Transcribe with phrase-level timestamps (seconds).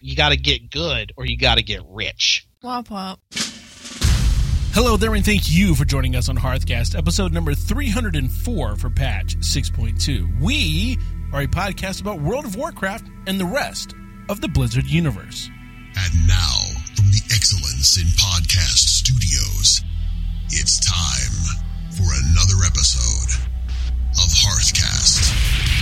[0.00, 2.46] You got to get good or you got to get rich.
[2.62, 3.18] Womp womp.
[4.74, 9.36] Hello there, and thank you for joining us on Hearthcast, episode number 304 for patch
[9.38, 10.40] 6.2.
[10.40, 10.98] We
[11.32, 13.94] are a podcast about World of Warcraft and the rest
[14.28, 15.50] of the Blizzard universe.
[15.96, 16.58] And now,
[16.94, 19.82] from the Excellence in Podcast Studios,
[20.50, 21.58] it's time
[21.90, 23.42] for another episode
[24.12, 25.77] of Hearthcast.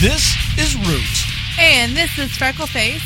[0.00, 1.58] This is Root.
[1.58, 3.02] And this is Freckleface.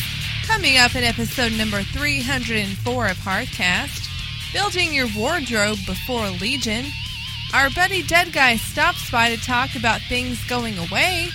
[0.46, 6.84] Coming up in episode number 304 of Hearthcast, building your wardrobe before Legion.
[7.54, 11.30] Our buddy Dead Guy stops by to talk about things going away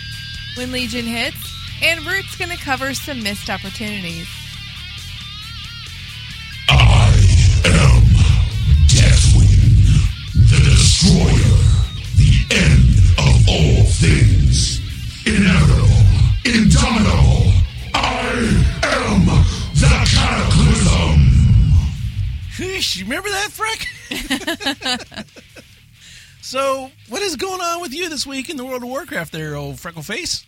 [0.58, 4.28] when Legion hits, and Root's going to cover some missed opportunities.
[6.70, 7.16] I
[7.66, 8.04] am
[8.86, 9.74] Deathwing,
[10.52, 11.58] the Destroyer,
[12.16, 14.77] the end of all things.
[15.28, 15.90] Inevitable,
[16.46, 17.52] indomitable.
[17.94, 18.30] I
[18.84, 19.26] am
[19.74, 21.20] the Cataclysm.
[22.58, 25.26] Whoosh, you remember that, Freck?
[26.42, 29.58] so, what is going on with you this week in the World of Warcraft there,
[29.58, 30.46] old Freckleface?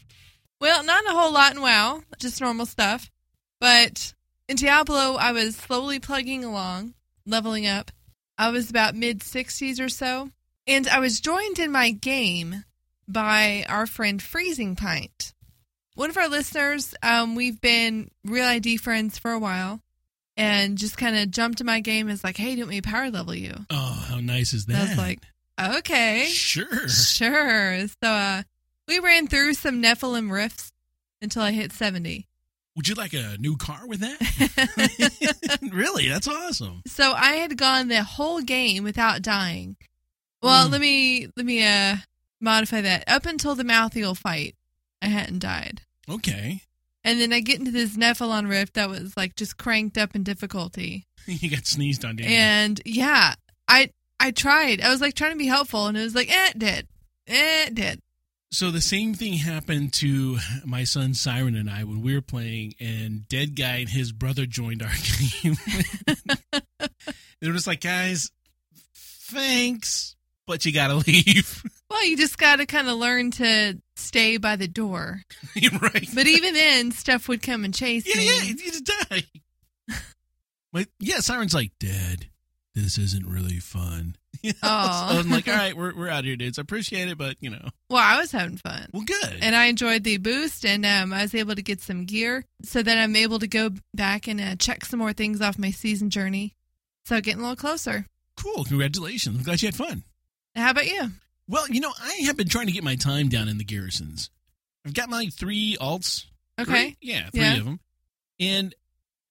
[0.62, 3.12] Well, not a whole lot in WoW, just normal stuff.
[3.60, 4.14] But
[4.48, 6.94] in Diablo, I was slowly plugging along,
[7.26, 7.92] leveling up.
[8.38, 10.32] I was about mid 60s or so.
[10.66, 12.64] And I was joined in my game
[13.12, 15.34] by our friend Freezing Pint.
[15.96, 19.82] One of our listeners, um, we've been Real ID friends for a while,
[20.38, 22.70] and just kind of jumped in my game and was like, hey, do you want
[22.70, 23.54] me to power level you?
[23.70, 24.78] Oh, how nice is that?
[24.78, 25.20] I was like,
[25.80, 26.26] okay.
[26.30, 26.88] sure.
[26.88, 27.86] Sure.
[27.88, 28.44] So uh,
[28.88, 30.72] we ran through some Nephalem rifts
[31.22, 32.28] until I hit 70.
[32.78, 35.60] Would you like a new car with that?
[35.74, 36.08] really?
[36.08, 36.82] That's awesome.
[36.88, 39.76] So I had gone the whole game without dying.
[40.42, 40.72] Well, Mm.
[40.72, 41.98] let me let me uh
[42.40, 43.04] modify that.
[43.08, 44.56] Up until the Malthael fight,
[45.02, 45.82] I hadn't died.
[46.10, 46.62] Okay.
[47.04, 50.24] And then I get into this Nephalem rift that was like just cranked up in
[50.24, 51.08] difficulty.
[51.26, 52.32] you got sneezed on, didn't?
[52.32, 53.36] And yeah,
[53.68, 54.82] I I tried.
[54.82, 56.88] I was like trying to be helpful and it was like, eh, it did.
[57.28, 58.02] Eh, it did.
[58.52, 62.74] So the same thing happened to my son Siren and I when we were playing,
[62.80, 64.90] and Dead Guy and his brother joined our
[65.44, 65.56] game.
[67.40, 68.32] they were just like, guys,
[68.96, 70.16] thanks,
[70.48, 71.64] but you gotta leave.
[71.90, 75.22] Well, you just got to kind of learn to stay by the door.
[75.82, 76.08] right?
[76.14, 78.26] But even then, stuff would come and chase yeah, me.
[78.28, 79.24] yeah, you just die.
[80.72, 82.28] But yeah, Siren's like, Dad,
[82.76, 84.16] this isn't really fun.
[84.44, 84.70] You know?
[84.70, 85.10] Aw.
[85.14, 86.60] So I'm like, all right, we're we're out here, dudes.
[86.60, 88.88] I appreciate it, but you know, Well, I was having fun.
[88.94, 89.38] well, good.
[89.42, 92.84] and I enjoyed the boost, and um, I was able to get some gear, so
[92.84, 96.12] that I'm able to go back and uh, check some more things off my season
[96.12, 96.54] journey.
[97.06, 98.06] So getting a little closer.
[98.38, 99.38] cool, congratulations.
[99.38, 100.04] I'm glad you had fun.
[100.56, 101.10] How about you?
[101.50, 104.30] Well, you know, I have been trying to get my time down in the garrisons.
[104.86, 106.26] I've got my three alts.
[106.60, 106.72] Okay.
[106.72, 106.98] Three?
[107.02, 107.58] Yeah, three Yeah.
[107.58, 107.80] of them.
[108.40, 108.76] And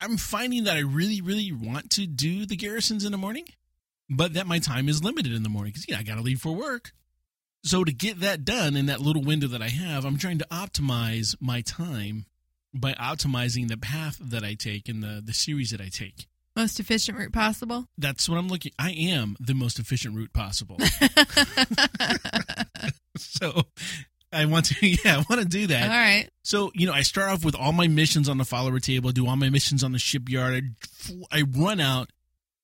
[0.01, 3.45] I'm finding that I really, really want to do the garrisons in the morning,
[4.11, 6.41] but that my time is limited in the morning because, yeah, I got to leave
[6.41, 6.93] for work.
[7.63, 10.47] So to get that done in that little window that I have, I'm trying to
[10.51, 12.27] optimize my time
[12.75, 16.27] by optimizing the path that I take and the, the series that I take.
[16.59, 17.87] Most efficient route possible.
[17.97, 18.73] That's what I'm looking.
[18.79, 20.77] I am the most efficient route possible.
[23.17, 23.63] so
[24.33, 25.85] I want to, yeah, I want to do that.
[25.91, 26.29] All right.
[26.43, 29.11] So you know, I start off with all my missions on the follower table.
[29.11, 30.75] I do all my missions on the shipyard.
[31.33, 32.11] I, I run out,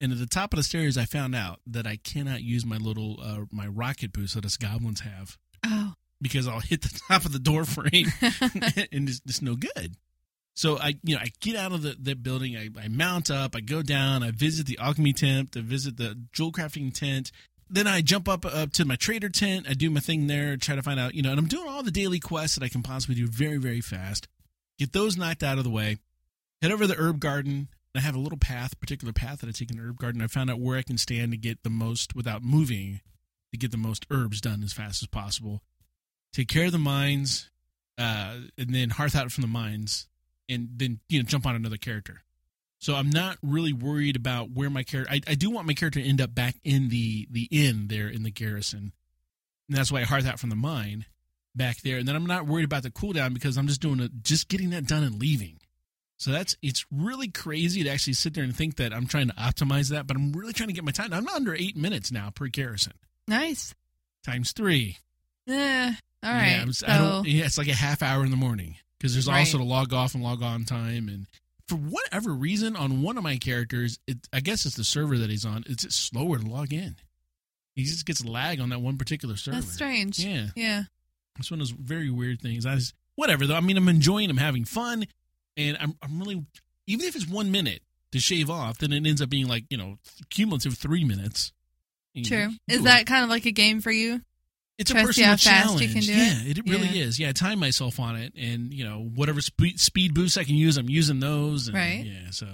[0.01, 2.77] and at the top of the stairs, I found out that I cannot use my
[2.77, 5.95] little uh, my rocket boost that us goblins have Oh.
[6.21, 8.09] because I'll hit the top of the door frame,
[8.93, 9.97] and it's, it's no good.
[10.55, 13.57] So I, you know, I get out of the, the building, I, I mount up,
[13.57, 17.33] I go down, I visit the alchemy tent, I visit the jewel crafting tent.
[17.69, 19.67] Then I jump up up to my trader tent.
[19.69, 21.83] I do my thing there, try to find out, you know, and I'm doing all
[21.83, 24.29] the daily quests that I can possibly do very, very fast.
[24.79, 25.97] Get those knocked out of the way.
[26.63, 27.69] Head over to the herb garden.
[27.97, 30.21] I have a little path, particular path that I take in the herb garden.
[30.21, 33.01] I found out where I can stand to get the most without moving,
[33.53, 35.63] to get the most herbs done as fast as possible.
[36.33, 37.51] Take care of the mines,
[37.97, 40.09] uh, and then hearth out from the mines,
[40.49, 42.23] and then you know jump on another character.
[42.79, 45.13] So I'm not really worried about where my character.
[45.13, 48.09] I, I do want my character to end up back in the the inn there
[48.09, 48.93] in the garrison,
[49.69, 51.07] and that's why I hearth out from the mine
[51.55, 51.99] back there.
[51.99, 54.71] And then I'm not worried about the cooldown because I'm just doing it, just getting
[54.71, 55.61] that done and leaving.
[56.17, 59.35] So that's it's really crazy to actually sit there and think that I'm trying to
[59.35, 61.13] optimize that, but I'm really trying to get my time.
[61.13, 62.93] I'm under eight minutes now per garrison,
[63.27, 63.75] Nice.
[64.25, 64.99] times three.
[65.49, 65.93] Eh,
[66.23, 66.51] all right.
[66.51, 69.29] Yeah, so, I don't, yeah, it's like a half hour in the morning because there's
[69.29, 71.11] also the log off and log on time.
[71.11, 71.27] And
[71.69, 75.29] for whatever reason, on one of my characters, it, I guess it's the server that
[75.29, 76.97] he's on, it's just slower to log in.
[77.77, 79.61] He just gets lag on that one particular server.
[79.61, 80.19] That's strange.
[80.19, 80.47] Yeah.
[80.57, 80.85] Yeah.
[81.39, 82.65] It's one of those very weird things.
[82.65, 83.57] I just whatever though.
[83.57, 84.31] I mean, I'm enjoying.
[84.31, 85.05] I'm having fun,
[85.59, 86.47] and I'm I'm really
[86.87, 89.77] even if it's one minute to shave off, then it ends up being like you
[89.77, 89.99] know
[90.31, 91.53] cumulative three minutes.
[92.25, 92.53] True.
[92.69, 94.23] Is that kind of like a game for you?
[94.79, 95.93] It's a try to see personal how fast you challenge.
[95.93, 96.59] can do yeah, it?
[96.59, 97.05] it, really Yeah.
[97.05, 97.19] is.
[97.19, 100.57] Yeah, I time myself on it, and you know whatever speed speed boosts I can
[100.57, 101.69] use, I'm using those.
[101.69, 102.05] And, Right.
[102.05, 102.31] Yeah.
[102.31, 102.47] So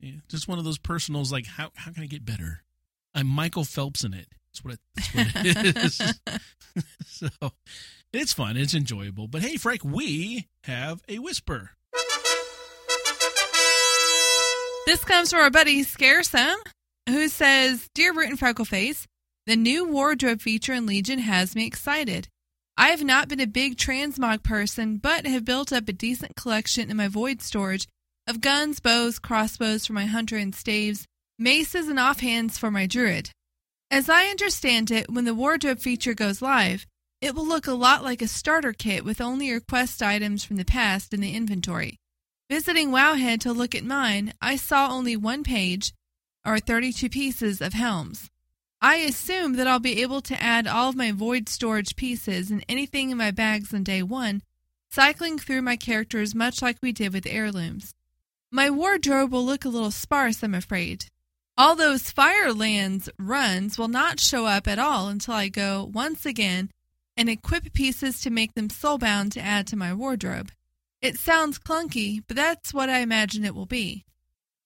[0.00, 1.30] yeah, just one of those personals.
[1.32, 2.62] Like how how can I get better?
[3.14, 4.26] I'm Michael Phelps in it.
[4.52, 6.20] That's what it, that's what it is.
[7.06, 7.28] so
[8.12, 8.56] it's fun.
[8.56, 9.28] It's enjoyable.
[9.28, 11.70] But hey, Frank, we have a whisper.
[14.86, 16.58] This comes from our buddy Scaresome,
[17.08, 19.06] who says, Dear Root and Freckleface,
[19.46, 22.28] the new wardrobe feature in Legion has me excited.
[22.76, 26.90] I have not been a big transmog person, but have built up a decent collection
[26.90, 27.88] in my void storage
[28.26, 31.06] of guns, bows, crossbows for my hunter and staves,
[31.38, 33.30] maces, and offhands for my druid.
[33.90, 36.86] As I understand it, when the wardrobe feature goes live,
[37.20, 40.56] it will look a lot like a starter kit with only your quest items from
[40.56, 41.96] the past in the inventory.
[42.48, 45.92] Visiting Wowhead to look at mine, I saw only one page,
[46.46, 48.28] or 32 pieces of helms.
[48.84, 52.64] I assume that I'll be able to add all of my void storage pieces and
[52.68, 54.42] anything in my bags on day one,
[54.90, 57.94] cycling through my characters much like we did with heirlooms.
[58.50, 61.06] My wardrobe will look a little sparse, I'm afraid.
[61.56, 66.68] All those Firelands runs will not show up at all until I go once again
[67.16, 70.50] and equip pieces to make them soulbound to add to my wardrobe.
[71.00, 74.04] It sounds clunky, but that's what I imagine it will be.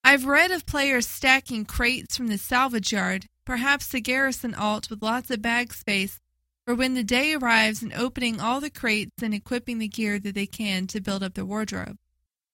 [0.08, 5.02] I've read of players stacking crates from the salvage yard, perhaps a garrison alt with
[5.02, 6.20] lots of bag space,
[6.64, 10.36] for when the day arrives and opening all the crates and equipping the gear that
[10.36, 11.96] they can to build up their wardrobe.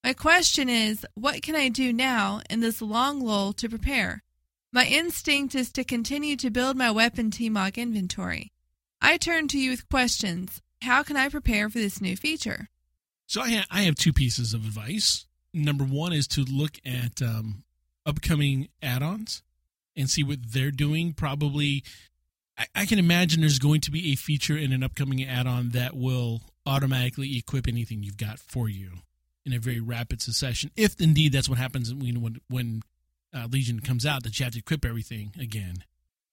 [0.03, 4.23] My question is, what can I do now in this long lull to prepare?
[4.71, 8.51] My instinct is to continue to build my weapon TMOG inventory.
[8.99, 10.59] I turn to you with questions.
[10.81, 12.67] How can I prepare for this new feature?
[13.27, 15.27] So I ha- I have two pieces of advice.
[15.53, 17.63] Number one is to look at um,
[18.05, 19.43] upcoming add-ons
[19.95, 21.13] and see what they're doing.
[21.13, 21.83] Probably,
[22.57, 25.95] I, I can imagine there's going to be a feature in an upcoming add-on that
[25.95, 28.89] will automatically equip anything you've got for you
[29.45, 30.71] in a very rapid succession.
[30.75, 32.81] If indeed that's what happens when when,
[33.33, 35.83] uh, Legion comes out, that you have to equip everything again.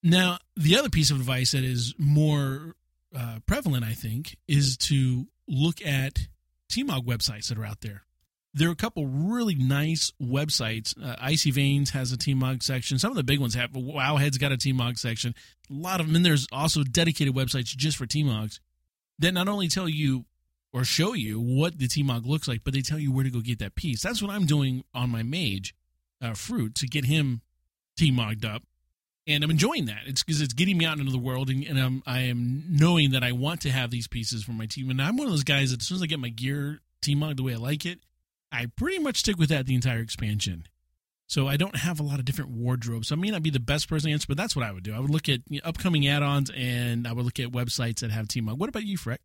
[0.03, 2.75] Now, the other piece of advice that is more
[3.17, 6.29] uh, prevalent, I think, is to look at
[6.71, 8.05] TMOG websites that are out there.
[8.53, 10.95] There are a couple really nice websites.
[11.01, 12.99] Uh, Icy Veins has a TMOG section.
[12.99, 13.71] Some of the big ones have.
[13.73, 15.35] Wowhead's got a TMOG section.
[15.71, 16.17] A lot of them.
[16.17, 18.59] And there's also dedicated websites just for TMOGs
[19.21, 20.25] that not only tell you
[20.73, 23.41] or show you what the TMOG looks like, but they tell you where to go
[23.41, 24.03] get that piece.
[24.03, 25.75] That's what I'm doing on my mage,
[26.21, 27.43] uh, Fruit, to get him
[27.99, 28.63] TMOG'd up.
[29.27, 30.03] And I'm enjoying that.
[30.07, 33.11] It's because it's getting me out into the world, and, and I'm, I am knowing
[33.13, 34.91] that I want to have these pieces for my team.
[34.91, 37.37] And I'm one of those guys that as soon as I get my gear TMOG
[37.37, 38.01] the way I like it,
[38.53, 40.65] I pretty much stick with that the entire expansion.
[41.27, 43.09] So I don't have a lot of different wardrobes.
[43.09, 44.83] So I may not be the best person to answer, but that's what I would
[44.83, 44.93] do.
[44.93, 48.11] I would look at you know, upcoming add-ons, and I would look at websites that
[48.11, 48.59] have TMOG.
[48.59, 49.19] What about you, Freck?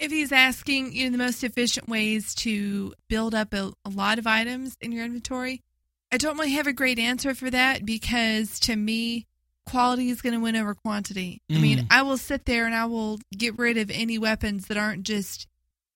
[0.00, 4.18] If he's asking, you know, the most efficient ways to build up a, a lot
[4.18, 5.62] of items in your inventory,
[6.10, 9.26] I don't really have a great answer for that because to me,
[9.64, 11.40] quality is going to win over quantity.
[11.48, 11.86] I mean, Mm.
[11.90, 15.46] I will sit there and I will get rid of any weapons that aren't just,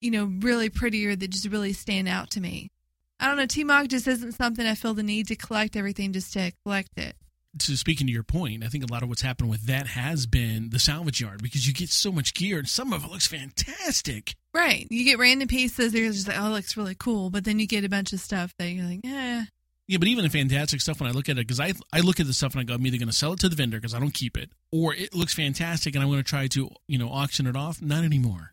[0.00, 2.70] you know, really prettier that just really stand out to me.
[3.18, 3.46] I don't know.
[3.46, 7.16] T-Mog just isn't something I feel the need to collect everything just to collect it.
[7.60, 10.26] to speaking to your point, I think a lot of what's happened with that has
[10.26, 13.26] been the salvage yard because you get so much gear and some of it looks
[13.26, 14.34] fantastic.
[14.52, 14.86] Right.
[14.90, 15.94] You get random pieces.
[15.94, 17.30] You're just like, oh, it looks really cool.
[17.30, 19.44] But then you get a bunch of stuff that you're like, eh.
[19.88, 22.18] Yeah, but even the fantastic stuff when I look at it, because I I look
[22.18, 23.76] at the stuff and I go, I'm either going to sell it to the vendor
[23.78, 26.68] because I don't keep it, or it looks fantastic and I'm going to try to
[26.88, 27.80] you know auction it off.
[27.80, 28.52] Not anymore.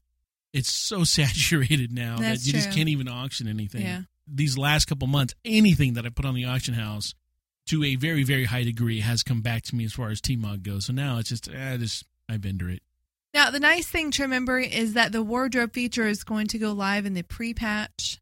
[0.54, 3.82] It's so saturated now That's that you just can't even auction anything.
[3.82, 4.02] Yeah.
[4.28, 7.14] These last couple months, anything that I put on the auction house
[7.68, 10.64] to a very very high degree has come back to me as far as T-Mog
[10.64, 10.86] goes.
[10.86, 12.82] So now it's just eh, I just I vendor it.
[13.34, 16.72] Now, the nice thing to remember is that the wardrobe feature is going to go
[16.72, 18.20] live in the pre patch,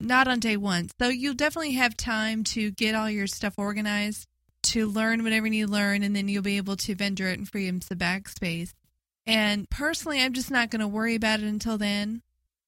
[0.00, 0.88] not on day one.
[1.00, 4.26] So you'll definitely have time to get all your stuff organized,
[4.64, 7.68] to learn whatever you learn, and then you'll be able to vendor it and free
[7.68, 8.74] up some bag space.
[9.26, 12.22] And personally, I'm just not going to worry about it until then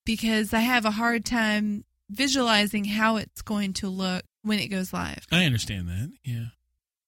[0.04, 4.92] because I have a hard time visualizing how it's going to look when it goes
[4.92, 5.26] live.
[5.30, 6.10] I understand that.
[6.24, 6.46] Yeah,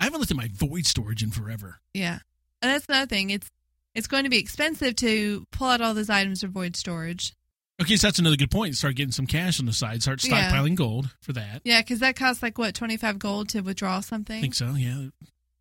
[0.01, 1.81] I haven't looked at my void storage in forever.
[1.95, 2.19] Yeah.
[2.61, 3.31] And that's another thing.
[3.31, 3.51] It's
[3.95, 7.35] it's going to be expensive to pull out all those items for void storage.
[7.81, 8.77] Okay, so that's another good point.
[8.77, 10.03] Start getting some cash on the side.
[10.03, 10.51] Start Yeah.
[10.51, 11.63] stockpiling gold for that.
[11.65, 14.39] Yeah, because that costs like what twenty five gold to withdraw something.
[14.39, 14.75] I think so.
[14.75, 15.07] Yeah.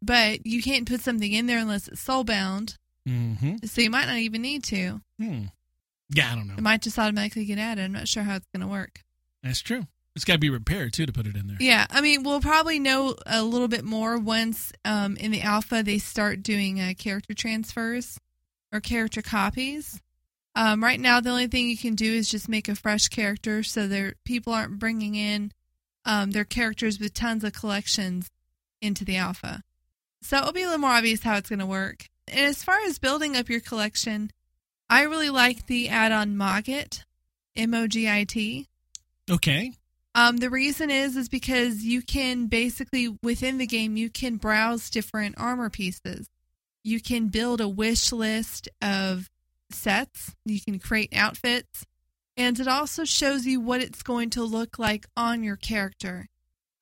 [0.04, 2.78] but you can't put something in there unless it's soul bound.
[3.10, 3.66] Mm-hmm.
[3.66, 5.02] So you might not even need to.
[5.20, 5.46] Hmm.
[6.14, 6.56] Yeah, I don't know.
[6.58, 7.84] It might just automatically get added.
[7.86, 9.02] I'm not sure how it's going to work.
[9.44, 9.88] That's true.
[10.16, 11.58] It's got to be repaired too to put it in there.
[11.60, 15.84] Yeah, I mean, we'll probably know a little bit more once um, in the alpha
[15.84, 18.20] they start doing uh, character transfers
[18.74, 20.02] or character copies.
[20.54, 23.64] Um, right now, the only thing you can do is just make a fresh character,
[23.64, 25.54] so there people aren't bringing in
[26.04, 28.30] um, their characters with tons of collections
[28.82, 29.62] into the alpha.
[30.22, 32.10] So it'll be a little more obvious how it's going to work.
[32.28, 34.32] And as far as building up your collection,
[34.90, 37.06] I really like the add-on Mogit,
[37.56, 38.68] M O G I T.
[39.30, 39.74] Okay.
[40.14, 44.90] Um, the reason is is because you can basically within the game you can browse
[44.90, 46.28] different armor pieces.
[46.84, 49.30] You can build a wish list of
[49.72, 50.36] sets.
[50.46, 51.86] You can create outfits,
[52.36, 56.28] and it also shows you what it's going to look like on your character.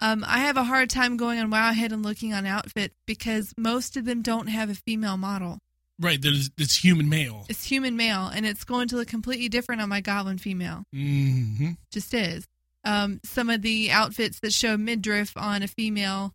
[0.01, 3.97] Um, I have a hard time going on Wowhead and looking on outfits because most
[3.97, 5.59] of them don't have a female model.
[5.99, 6.21] Right.
[6.21, 7.45] There's it's human male.
[7.49, 10.83] It's human male, and it's going to look completely different on my Goblin female.
[10.95, 11.71] Mm-hmm.
[11.91, 12.47] just is.
[12.85, 16.33] Um, some of the outfits that show midriff on a female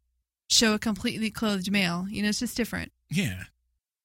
[0.51, 2.07] show a completely clothed male.
[2.09, 2.93] You know, it's just different.
[3.11, 3.45] Yeah.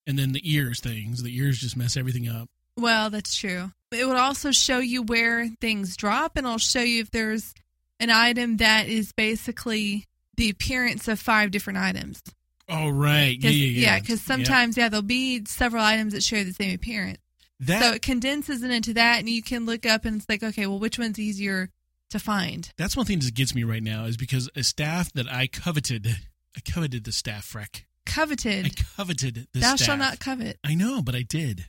[0.08, 1.22] And then the ears things.
[1.22, 2.48] The ears just mess everything up.
[2.78, 3.72] Well, that's true.
[3.92, 7.54] It would also show you where things drop, and it'll show you if there's
[8.00, 10.06] an item that is basically
[10.38, 12.22] the appearance of five different items.
[12.70, 13.38] Oh right.
[13.40, 14.00] Yeah, yeah, yeah.
[14.00, 14.90] because sometimes, yeah.
[14.90, 17.18] there'll be several items that share the same appearance.
[17.62, 20.44] that so it condenses it into that, and you can look up and it's like,
[20.44, 21.70] okay, well, which one's easier
[22.12, 22.72] to find?
[22.78, 26.08] that's one thing that gets me right now is because a staff that I coveted,
[26.56, 27.84] I coveted the staff freck.
[28.06, 28.66] Coveted.
[28.66, 28.96] I Coveted.
[28.98, 29.86] coveted the Thou staff.
[29.86, 30.58] shalt not covet.
[30.64, 31.66] I know, but I did,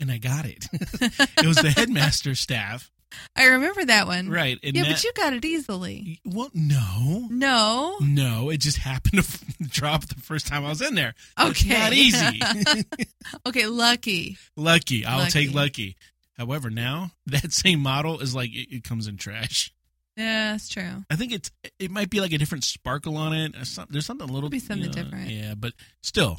[0.00, 0.66] and I got it.
[0.72, 2.90] it was the headmaster staff,
[3.36, 4.28] I remember that one.
[4.28, 4.58] right?
[4.62, 6.20] Yeah, that- but you got it easily.
[6.24, 7.96] well, no, No.
[8.00, 11.14] no, it just happened to drop the first time I was in there.
[11.38, 11.78] It's Okay.
[11.78, 12.40] not easy.
[13.46, 14.36] okay, lucky.
[14.56, 15.56] lucky, I'll take Lucky.
[15.56, 15.96] lucky.
[16.38, 19.72] However, now that same model is like it, it comes in trash.
[20.16, 21.04] Yeah, that's true.
[21.10, 23.54] I think it's it might be like a different sparkle on it.
[23.66, 25.30] Some, there's something a little Could be something you know, different.
[25.30, 26.38] Yeah, but still,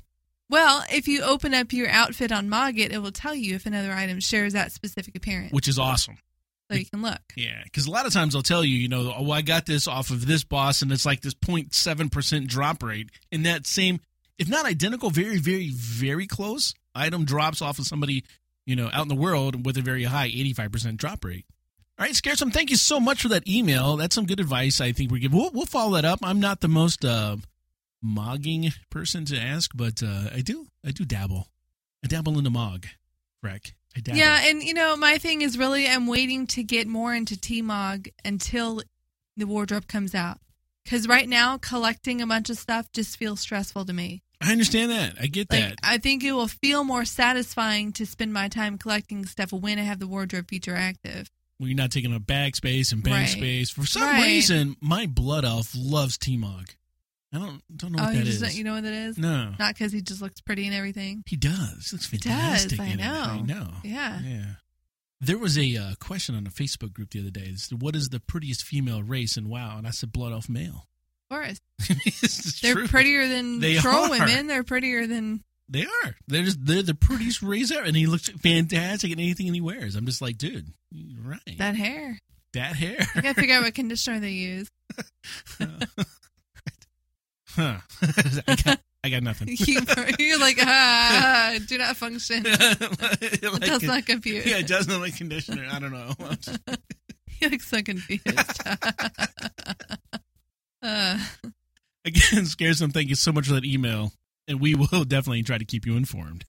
[0.49, 3.91] Well, if you open up your outfit on MogIt, it will tell you if another
[3.91, 5.51] item shares that specific appearance.
[5.51, 6.17] which is awesome.
[6.69, 7.21] So you can look.
[7.35, 9.87] Yeah, because a lot of times they'll tell you, you know, oh, I got this
[9.87, 13.99] off of this boss, and it's like this 0.7 percent drop rate, and that same,
[14.37, 18.25] if not identical, very, very, very close item drops off of somebody,
[18.65, 21.45] you know, out in the world with a very high 85 percent drop rate.
[21.99, 23.97] All right, Scaresome, thank you so much for that email.
[23.97, 24.79] That's some good advice.
[24.81, 25.37] I think we're giving.
[25.37, 26.19] We'll, we'll follow that up.
[26.21, 27.37] I'm not the most uh,
[28.05, 31.47] mogging person to ask, but uh, I do, I do dabble.
[32.03, 32.85] I dabble in the mog,
[33.43, 33.71] Freck.
[34.05, 38.07] Yeah, and you know, my thing is really I'm waiting to get more into T-Mog
[38.25, 38.81] until
[39.35, 40.39] the wardrobe comes out.
[40.83, 44.23] Because right now, collecting a bunch of stuff just feels stressful to me.
[44.39, 45.15] I understand that.
[45.19, 45.75] I get Like, that.
[45.83, 49.81] I think it will feel more satisfying to spend my time collecting stuff when I
[49.83, 51.29] have the wardrobe feature active.
[51.59, 53.29] when you're not taking up bag space and bank Right.
[53.29, 53.71] space.
[53.71, 54.21] For some Right.
[54.21, 56.69] reason, my blood elf loves T-Mog.
[57.33, 58.41] I don't don't know oh, what you that just is.
[58.41, 59.17] don't, you know what that is?
[59.17, 61.23] no, Not because he just looks pretty and everything.
[61.27, 61.89] he does.
[61.89, 62.31] He looks He does,
[62.65, 62.79] fantastic.
[62.79, 63.05] I in it.
[63.05, 63.43] I know.
[63.43, 63.69] know.
[63.83, 64.19] Yeah.
[64.23, 64.45] Yeah.
[65.19, 67.45] There was a uh, question on a Facebook group the other day.
[67.47, 69.77] It's, What is the prettiest female race in WoW?
[69.77, 70.87] And I said blood elf male.
[71.29, 71.59] Of course.
[72.61, 72.87] They're true.
[72.87, 74.09] prettier than They troll are.
[74.11, 74.47] women.
[74.47, 75.43] They're prettier than.
[75.67, 76.15] They are.
[76.27, 79.95] They're just, they're the prettiest race ever, and he looks fantastic in anything he wears.
[79.95, 80.71] I'm just like, dude,
[81.21, 81.57] right.
[81.57, 82.17] That hair.
[82.53, 82.95] that hair.
[83.15, 84.69] I gotta figure out what conditioner they use.
[87.57, 87.77] huh?
[88.47, 89.49] I got, I got nothing.
[89.67, 89.81] You,
[90.19, 92.43] you're like, ah, do not function.
[92.45, 94.45] It does not compute.
[94.45, 95.67] Yeah, it does not like conditioner.
[95.69, 96.13] I don't know.
[97.27, 98.23] He looks so confused.
[100.81, 101.17] uh,
[102.05, 104.11] Again, Scaresome, thank you so much for that email,
[104.47, 106.45] and we will definitely try to keep you informed.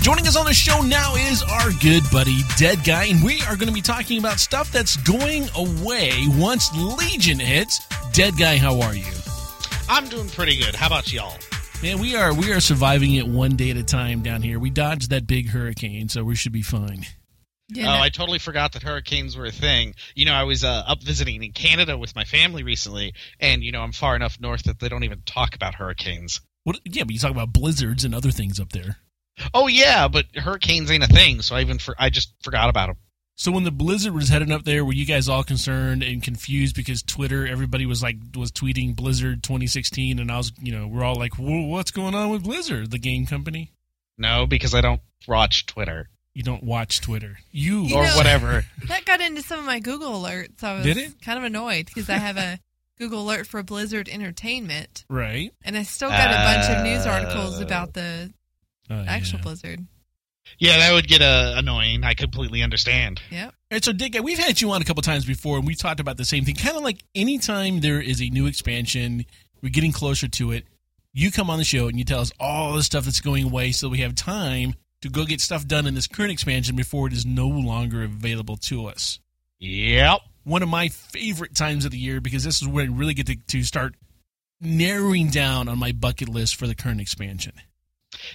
[0.00, 3.54] Joining us on the show now is our good buddy Dead Guy, and we are
[3.56, 7.80] going to be talking about stuff that's going away once Legion hits.
[8.12, 9.06] Dead Guy, how are you?
[9.88, 10.74] I'm doing pretty good.
[10.74, 11.38] How about y'all?
[11.82, 14.58] Man, we are we are surviving it one day at a time down here.
[14.58, 17.06] We dodged that big hurricane, so we should be fine.
[17.68, 19.94] yeah, oh, no- I totally forgot that hurricanes were a thing.
[20.14, 23.72] You know, I was uh, up visiting in Canada with my family recently, and you
[23.72, 26.42] know, I'm far enough north that they don't even talk about hurricanes.
[26.64, 26.80] What?
[26.84, 28.98] Yeah, but you talk about blizzards and other things up there.
[29.54, 32.88] Oh yeah, but hurricanes ain't a thing, so I even for, I just forgot about
[32.88, 32.96] them.
[33.42, 36.76] So when the blizzard was heading up there, were you guys all concerned and confused
[36.76, 41.02] because Twitter, everybody was like was tweeting Blizzard 2016, and I was, you know, we're
[41.02, 43.72] all like, Whoa, what's going on with Blizzard, the game company?
[44.16, 48.64] No, because I don't watch Twitter You don't watch Twitter, you, You or know- whatever.
[48.86, 50.62] that got into some of my Google alerts.
[50.62, 51.20] I was Did it?
[51.20, 52.60] kind of annoyed because I have a
[52.96, 55.52] Google alert for Blizzard Entertainment, Right.
[55.64, 58.32] and I still got a bunch of news Uh, articles about the
[58.88, 59.42] Oh, actual yeah.
[59.42, 59.86] Blizzard.
[60.58, 62.04] Yeah, that would get uh, annoying.
[62.04, 63.20] I completely understand.
[63.30, 63.46] Yeah.
[63.46, 66.00] All right, so Dick, we've had you on a couple times before, and we talked
[66.00, 66.54] about the same thing.
[66.54, 69.24] Kind of like anytime there is a new expansion,
[69.62, 70.64] we're getting closer to it.
[71.14, 73.72] You come on the show and you tell us all the stuff that's going away,
[73.72, 77.12] so we have time to go get stuff done in this current expansion before it
[77.12, 79.18] is no longer available to us.
[79.58, 80.20] Yep.
[80.44, 83.26] One of my favorite times of the year because this is where I really get
[83.26, 83.94] to, to start
[84.60, 87.52] narrowing down on my bucket list for the current expansion.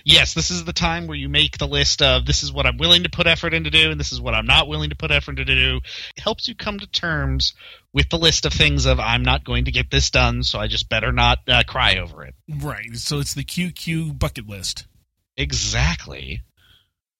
[0.04, 2.78] Yes, this is the time where you make the list of this is what I'm
[2.78, 5.12] willing to put effort into do, and this is what I'm not willing to put
[5.12, 5.80] effort into do.
[6.16, 7.54] It helps you come to terms
[7.94, 10.68] with the list of things of I'm not going to get this done, so I
[10.68, 12.36] just better not uh, cry over it.
[12.50, 12.96] Right.
[12.96, 14.88] So it's the QQ bucket list.
[15.36, 16.42] Exactly.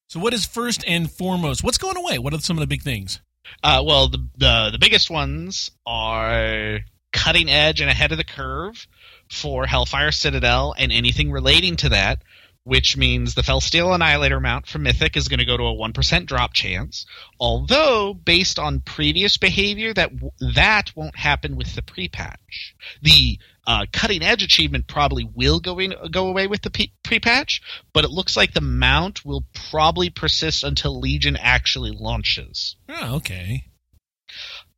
[0.08, 1.64] So what is first and foremost?
[1.64, 2.18] What's going away?
[2.18, 3.20] What are some of the big things?
[3.64, 6.80] Uh, well, the, the the biggest ones are
[7.14, 8.88] cutting edge and ahead of the curve
[9.32, 12.22] for Hellfire Citadel and anything relating to that,
[12.68, 15.94] which means the Felsteel Annihilator mount from Mythic is going to go to a one
[15.94, 17.06] percent drop chance.
[17.40, 22.76] Although, based on previous behavior, that w- that won't happen with the pre-patch.
[23.02, 27.62] The uh, cutting edge achievement probably will go in, go away with the pe- pre-patch,
[27.94, 33.64] but it looks like the mount will probably persist until Legion actually launches Oh, okay.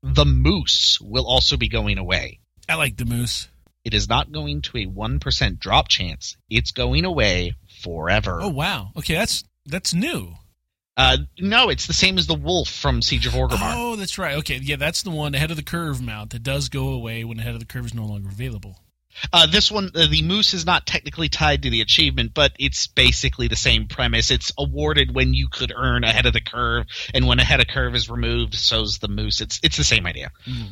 [0.03, 2.39] the moose will also be going away.
[2.67, 3.48] I like the moose.
[3.86, 6.36] It is not going to a 1% drop chance.
[6.50, 8.39] It's going away forever.
[8.41, 8.91] Oh wow.
[8.98, 10.33] Okay, that's that's new.
[10.98, 13.74] Uh, no, it's the same as the wolf from Siege of Orgrimmar.
[13.74, 14.36] Oh, that's right.
[14.39, 17.39] Okay, yeah, that's the one ahead of the curve mount that does go away when
[17.39, 18.75] ahead of the curve is no longer available.
[19.31, 22.88] Uh, this one, uh, the moose is not technically tied to the achievement, but it's
[22.88, 24.29] basically the same premise.
[24.29, 27.95] It's awarded when you could earn ahead of the curve, and when ahead of curve
[27.95, 29.41] is removed, so's the moose.
[29.41, 30.31] It's it's the same idea.
[30.45, 30.63] Hmm.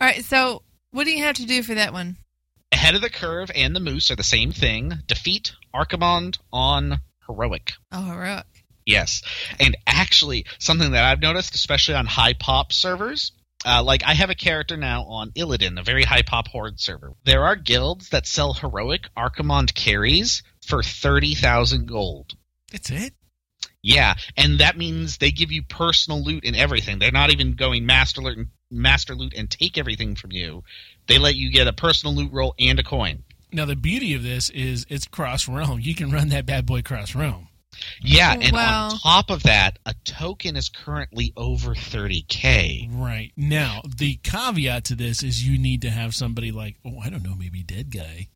[0.00, 0.24] All right.
[0.24, 2.16] So, what do you have to do for that one?
[2.80, 5.00] Ahead of the curve and the moose are the same thing.
[5.06, 7.72] Defeat Archimonde on heroic.
[7.92, 8.46] Oh, heroic.
[8.86, 9.20] Yes,
[9.60, 13.32] and actually, something that I've noticed, especially on high pop servers,
[13.66, 17.12] uh, like I have a character now on Illidan, a very high pop horde server.
[17.24, 22.32] There are guilds that sell heroic Archimonde carries for thirty thousand gold.
[22.72, 23.12] That's it.
[23.82, 26.98] Yeah, and that means they give you personal loot and everything.
[26.98, 30.62] They're not even going master loot and master loot and take everything from you.
[31.06, 33.24] They let you get a personal loot roll and a coin.
[33.52, 35.80] Now the beauty of this is it's cross realm.
[35.80, 37.48] You can run that bad boy cross realm.
[38.02, 38.88] Yeah, Oh, and wow.
[38.90, 42.88] on top of that, a token is currently over 30k.
[42.92, 43.32] Right.
[43.36, 47.22] Now, the caveat to this is you need to have somebody like, oh, I don't
[47.22, 48.28] know, maybe dead guy,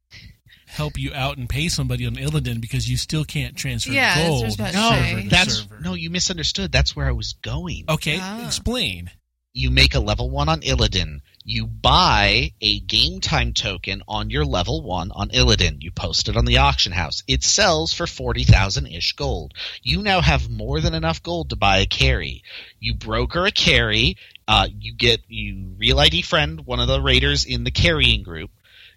[0.66, 4.18] help you out and pay somebody on Illidan because you still can't transfer Yeah, that's
[4.18, 4.44] what I gold.
[4.44, 5.80] was No, to that's server.
[5.80, 6.72] no, you misunderstood.
[6.72, 7.84] That's where I was going.
[7.88, 8.46] Okay, Ah.
[8.46, 9.10] explain.
[9.56, 11.20] You make a level one on Illidan.
[11.44, 15.80] You buy a game time token on your level one on Illidan.
[15.80, 17.22] You post it on the auction house.
[17.28, 19.54] It sells for forty thousand ish gold.
[19.80, 22.42] You now have more than enough gold to buy a carry.
[22.80, 24.16] You broker a carry.
[24.48, 28.50] Uh, you get you real ID friend one of the raiders in the carrying group.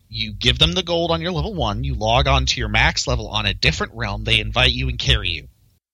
[0.10, 1.84] You give them the gold on your level one.
[1.84, 4.24] You log on to your max level on a different realm.
[4.24, 5.50] They invite you and carry you.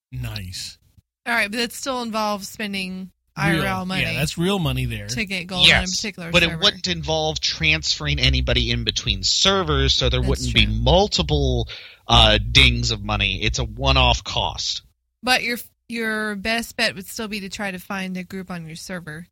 [0.10, 0.78] Nice.
[1.26, 5.08] All right, but that still involves spending Real- money Yeah, that's real money there.
[5.08, 6.54] to get gold on a Yes, particular but server.
[6.54, 11.68] it wouldn't involve transferring anybody in between servers, so there That's wouldn't be multiple
[12.08, 13.42] uh, dings of money.
[13.44, 14.82] It's a one-off cost.
[15.24, 15.58] But your
[15.90, 19.28] your best bet would still be to try to find a group on your server.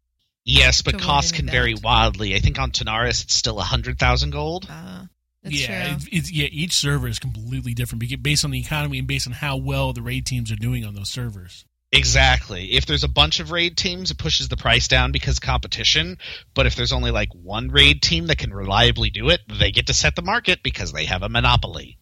[0.45, 2.33] Yes, but costs can vary wildly.
[2.35, 4.67] I think on Tanaris it's still a hundred thousand gold.
[4.69, 5.05] Uh,
[5.43, 5.97] that's yeah, true.
[6.11, 6.47] it- it's, yeah.
[6.51, 10.01] Each server is completely different based on the economy and based on how well the
[10.01, 11.65] raid teams are doing on those servers.
[11.91, 12.71] Exactly.
[12.73, 16.17] If there's a bunch of raid teams, it pushes the price down because competition.
[16.53, 19.87] But if there's only like one raid team that can reliably do it, they get
[19.87, 21.97] to set the market because they have a monopoly.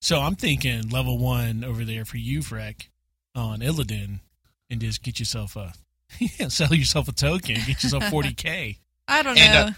[0.00, 2.88] So I'm thinking level one over there for you, Freck,
[3.34, 4.20] on Illidan,
[4.70, 5.72] and just get yourself a
[6.50, 8.78] sell yourself a token, get yourself 40k.
[9.06, 9.60] I don't And, know.
[9.60, 9.70] uh,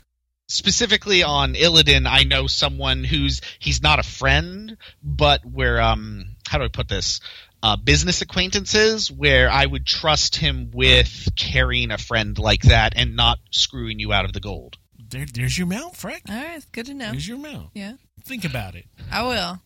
[0.48, 6.58] specifically on Illidan, I know someone who's he's not a friend, but where um how
[6.58, 7.20] do I put this?
[7.62, 13.16] Uh, business acquaintances where I would trust him with carrying a friend like that and
[13.16, 14.78] not screwing you out of the gold.
[14.98, 16.22] There, there's your mount, Frank.
[16.28, 17.10] All right, it's good to know.
[17.10, 17.70] There's your mount.
[17.74, 17.94] Yeah,
[18.24, 18.86] Think about it.
[19.10, 19.60] I will.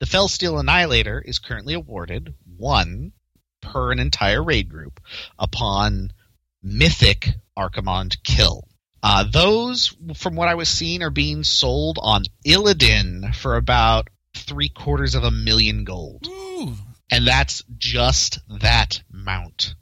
[0.00, 3.12] The Felsteel Annihilator is currently awarded one
[3.60, 5.00] per an entire raid group
[5.38, 6.12] upon
[6.62, 8.66] mythic Archimonde kill.
[9.02, 14.68] Uh, those, from what I was seeing, are being sold on Illidan for about three
[14.68, 16.26] quarters of a million gold.
[16.28, 16.74] Ooh,
[17.10, 19.74] And that's just that mount.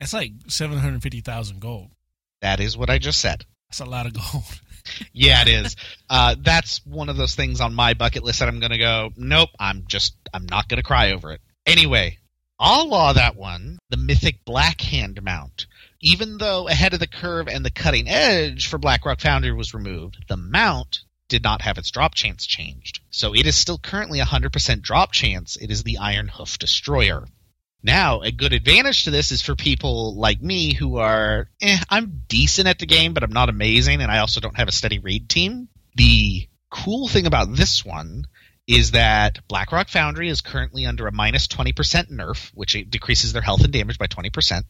[0.00, 1.90] that's like 750,000 gold.
[2.40, 3.44] That is what I just said.
[3.68, 4.60] That's a lot of gold.
[5.12, 5.76] yeah, it is.
[6.08, 9.10] Uh, that's one of those things on my bucket list that I'm going to go.
[9.16, 11.40] Nope, I'm just I'm not going to cry over it.
[11.66, 12.18] Anyway,
[12.58, 13.78] I'll law that one.
[13.90, 15.66] The mythic Black Hand mount.
[16.00, 20.24] Even though ahead of the curve and the cutting edge for Blackrock Foundry was removed,
[20.28, 21.00] the mount
[21.34, 23.00] did not have its drop chance changed.
[23.10, 25.56] So it is still currently 100% drop chance.
[25.56, 27.24] It is the Iron Hoof Destroyer.
[27.82, 32.22] Now, a good advantage to this is for people like me who are, eh, I'm
[32.28, 35.00] decent at the game, but I'm not amazing, and I also don't have a steady
[35.00, 35.68] raid team.
[35.96, 38.26] The cool thing about this one
[38.68, 43.64] is that Blackrock Foundry is currently under a minus 20% nerf, which decreases their health
[43.64, 44.62] and damage by 20%.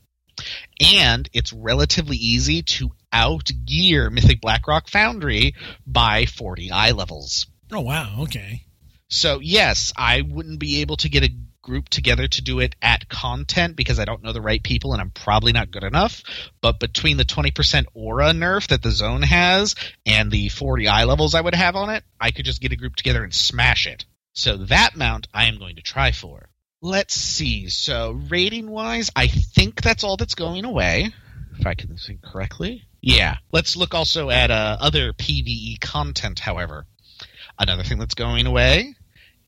[0.80, 5.54] And it's relatively easy to outgear Mythic Blackrock Foundry
[5.86, 7.46] by 40 eye levels.
[7.72, 8.22] Oh, wow.
[8.22, 8.64] Okay.
[9.08, 11.30] So, yes, I wouldn't be able to get a
[11.62, 15.00] group together to do it at content because I don't know the right people and
[15.00, 16.22] I'm probably not good enough.
[16.60, 19.74] But between the 20% aura nerf that the zone has
[20.04, 22.76] and the 40 eye levels I would have on it, I could just get a
[22.76, 24.04] group together and smash it.
[24.34, 26.48] So that mount I am going to try for.
[26.82, 27.68] Let's see.
[27.68, 31.12] So rating wise, I think that's all that's going away.
[31.58, 32.82] If I can think correctly.
[33.04, 33.36] Yeah.
[33.52, 36.86] Let's look also at uh, other PVE content, however.
[37.58, 38.94] Another thing that's going away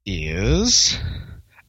[0.05, 0.99] is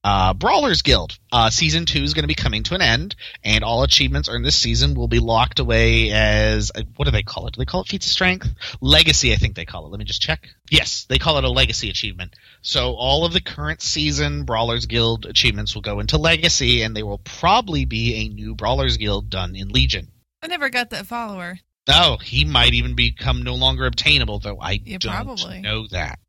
[0.04, 1.17] uh, Brawlers Guild.
[1.32, 4.43] Uh, season two is going to be coming to an end, and all achievements earned
[4.43, 7.54] this season will be locked away as uh, what do they call it?
[7.54, 8.50] Do they call it feats of strength?
[8.82, 9.89] Legacy, I think they call it.
[9.89, 10.50] Let me just check.
[10.69, 12.36] Yes, they call it a legacy achievement.
[12.62, 17.04] So all of the current season Brawlers Guild achievements will go into legacy, and they
[17.04, 20.10] will probably be a new Brawlers Guild done in Legion.
[20.43, 21.60] I never got that follower.
[21.89, 25.62] Oh, he might even become no longer obtainable, though I Yeah, don't probably.
[25.62, 26.19] know that.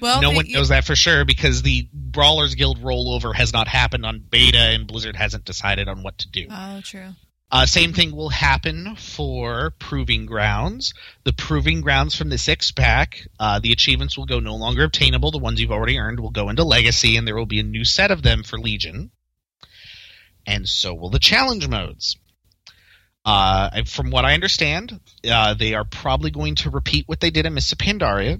[0.00, 3.68] Well, no they- one knows that for sure because the Brawlers Guild rollover has not
[3.68, 6.46] happened on beta, and Blizzard hasn't decided on what to do.
[6.50, 7.14] Oh, true.
[7.50, 10.92] Uh, same thing will happen for Proving Grounds.
[11.22, 15.30] The Proving Grounds from the six pack, uh, the achievements will go no longer obtainable.
[15.30, 17.84] The ones you've already earned will go into Legacy, and there will be a new
[17.84, 19.10] set of them for Legion.
[20.46, 22.16] And so will the challenge modes.
[23.24, 27.46] Uh, from what I understand, uh, they are probably going to repeat what they did
[27.46, 28.38] in Mists of Pandaria,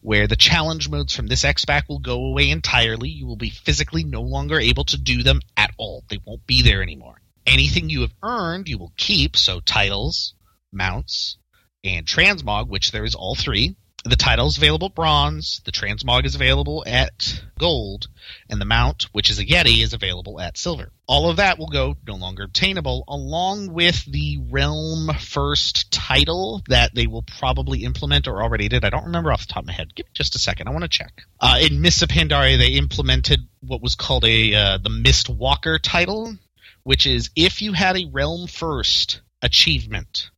[0.00, 3.08] where the challenge modes from this X-Pack will go away entirely.
[3.08, 6.04] You will be physically no longer able to do them at all.
[6.08, 7.20] They won't be there anymore.
[7.46, 9.36] Anything you have earned, you will keep.
[9.36, 10.34] So titles,
[10.72, 11.38] mounts,
[11.84, 13.76] and transmog, which there is all three.
[14.06, 18.08] The title is available at bronze, the transmog is available at gold,
[18.50, 20.92] and the mount, which is a Yeti, is available at silver.
[21.06, 26.94] All of that will go no longer obtainable, along with the Realm First title that
[26.94, 28.84] they will probably implement or already did.
[28.84, 29.94] I don't remember off the top of my head.
[29.94, 30.68] Give me just a second.
[30.68, 31.22] I want to check.
[31.40, 36.36] Uh, in Mists Pandaria, they implemented what was called a uh, the Mist Walker title,
[36.82, 40.30] which is if you had a Realm First achievement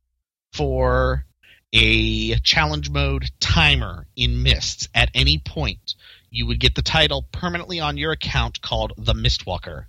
[0.53, 1.25] for
[1.73, 5.95] a challenge mode timer in Mists at any point,
[6.29, 9.85] you would get the title permanently on your account called the Mistwalker.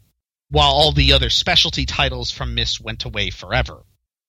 [0.50, 3.82] While all the other specialty titles from Mist went away forever.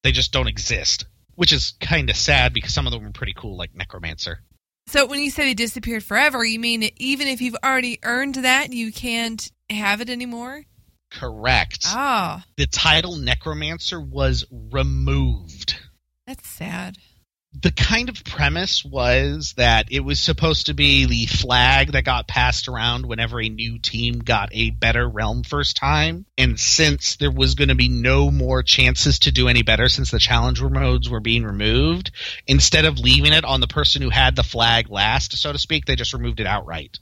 [0.03, 1.05] They just don't exist.
[1.35, 4.41] Which is kind of sad because some of them were pretty cool, like Necromancer.
[4.87, 8.35] So when you say they disappeared forever, you mean that even if you've already earned
[8.35, 10.63] that, you can't have it anymore?
[11.11, 11.85] Correct.
[11.87, 15.77] Oh, The title Necromancer was removed.
[16.27, 16.97] that's sad.
[17.53, 22.27] The kind of premise was that it was supposed to be the flag that got
[22.27, 26.25] passed around whenever a new team got a better realm first time.
[26.37, 30.11] And since there was going to be no more chances to do any better since
[30.11, 32.11] the challenge modes were being removed,
[32.45, 35.85] instead of leaving it on the person who had the flag last, so to speak,
[35.85, 36.99] they just removed it outright.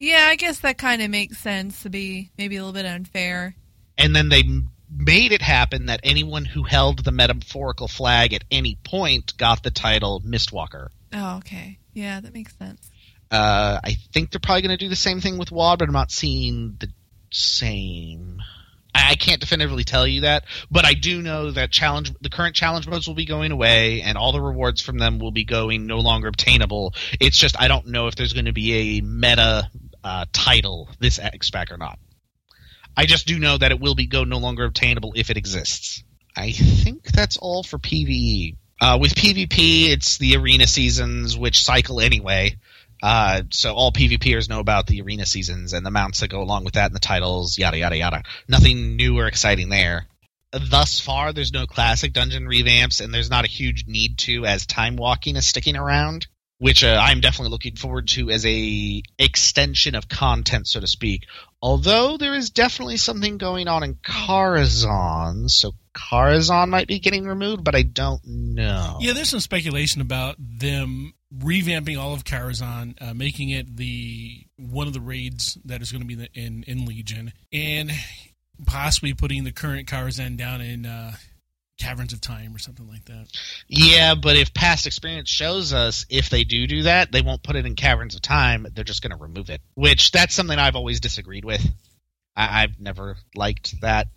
[0.00, 3.54] Yeah, I guess that kind of makes sense to be maybe a little bit unfair.
[3.96, 4.42] And then they
[4.90, 9.70] made it happen that anyone who held the metaphorical flag at any point got the
[9.70, 10.88] title Mistwalker.
[11.12, 11.78] Oh, okay.
[11.92, 12.90] Yeah, that makes sense.
[13.30, 15.94] Uh, I think they're probably going to do the same thing with WoD, but I'm
[15.94, 16.88] not seeing the
[17.30, 18.40] same.
[18.94, 22.54] I, I can't definitively tell you that, but I do know that challenge the current
[22.54, 25.86] challenge modes will be going away, and all the rewards from them will be going
[25.86, 26.94] no longer obtainable.
[27.20, 29.70] It's just I don't know if there's going to be a meta
[30.04, 31.98] uh, title this X pack or not.
[32.96, 36.02] I just do know that it will be go no longer obtainable if it exists.
[36.36, 38.56] I think that's all for PVE.
[38.80, 42.56] Uh, with PvP, it's the arena seasons, which cycle anyway.
[43.02, 46.64] Uh, so all PvPers know about the arena seasons and the mounts that go along
[46.64, 48.22] with that and the titles, yada yada yada.
[48.48, 50.06] Nothing new or exciting there.
[50.52, 54.64] Thus far, there's no classic dungeon revamps, and there's not a huge need to, as
[54.64, 56.26] time walking is sticking around.
[56.58, 61.26] Which uh, I'm definitely looking forward to as a extension of content, so to speak.
[61.60, 67.64] Although there is definitely something going on in Karazhan, so Karazhan might be getting removed,
[67.64, 68.98] but I don't know.
[69.00, 74.86] Yeah, there's some speculation about them revamping all of Karazhan, uh, making it the one
[74.86, 77.90] of the raids that is going to be in in Legion, and
[78.64, 81.16] possibly putting the current Karazhan down in uh,
[81.78, 83.26] Caverns of Time or something like that.
[83.68, 87.56] Yeah, but if past experience shows us if they do do that, they won't put
[87.56, 88.66] it in Caverns of Time.
[88.74, 91.64] They're just going to remove it, which that's something I've always disagreed with.
[92.34, 94.08] I- I've never liked that.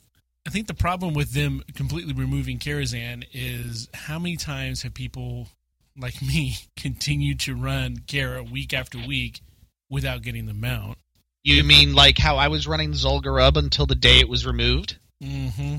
[0.48, 5.50] I think the problem with them completely removing Karazhan is how many times have people
[5.98, 9.42] like me continued to run Kara week after week
[9.90, 10.98] without getting the mount?
[11.44, 15.78] You mean like how I was running Zul'Gurub until the day it was removed, Mm-hmm.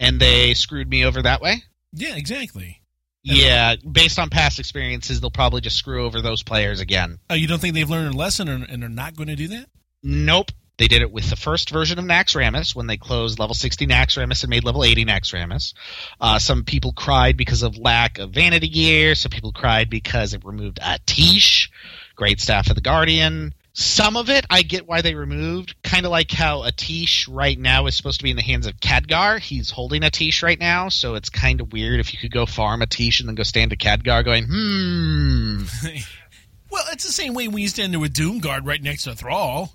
[0.00, 1.62] And they screwed me over that way?
[1.92, 2.80] Yeah, exactly.
[3.24, 7.18] Yeah, based on past experiences, they'll probably just screw over those players again.
[7.28, 9.48] Oh, you don't think they've learned a lesson and and are not going to do
[9.48, 9.66] that?
[10.02, 10.50] Nope.
[10.78, 14.44] They did it with the first version of Naxxramas when they closed level 60 Naxxramas
[14.44, 15.74] and made level 80 Naxxramas.
[16.20, 19.16] Uh, some people cried because of lack of vanity gear.
[19.16, 21.70] Some people cried because it removed Atiesh,
[22.14, 23.54] great staff of the Guardian.
[23.80, 27.86] Some of it I get why they removed, kind of like how Atiesh right now
[27.86, 29.38] is supposed to be in the hands of Khadgar.
[29.38, 32.80] He's holding Atiesh right now, so it's kind of weird if you could go farm
[32.80, 35.62] Atiesh and then go stand to Khadgar going, hmm.
[36.72, 39.72] well, it's the same way when you stand there with Doomguard right next to Thrall.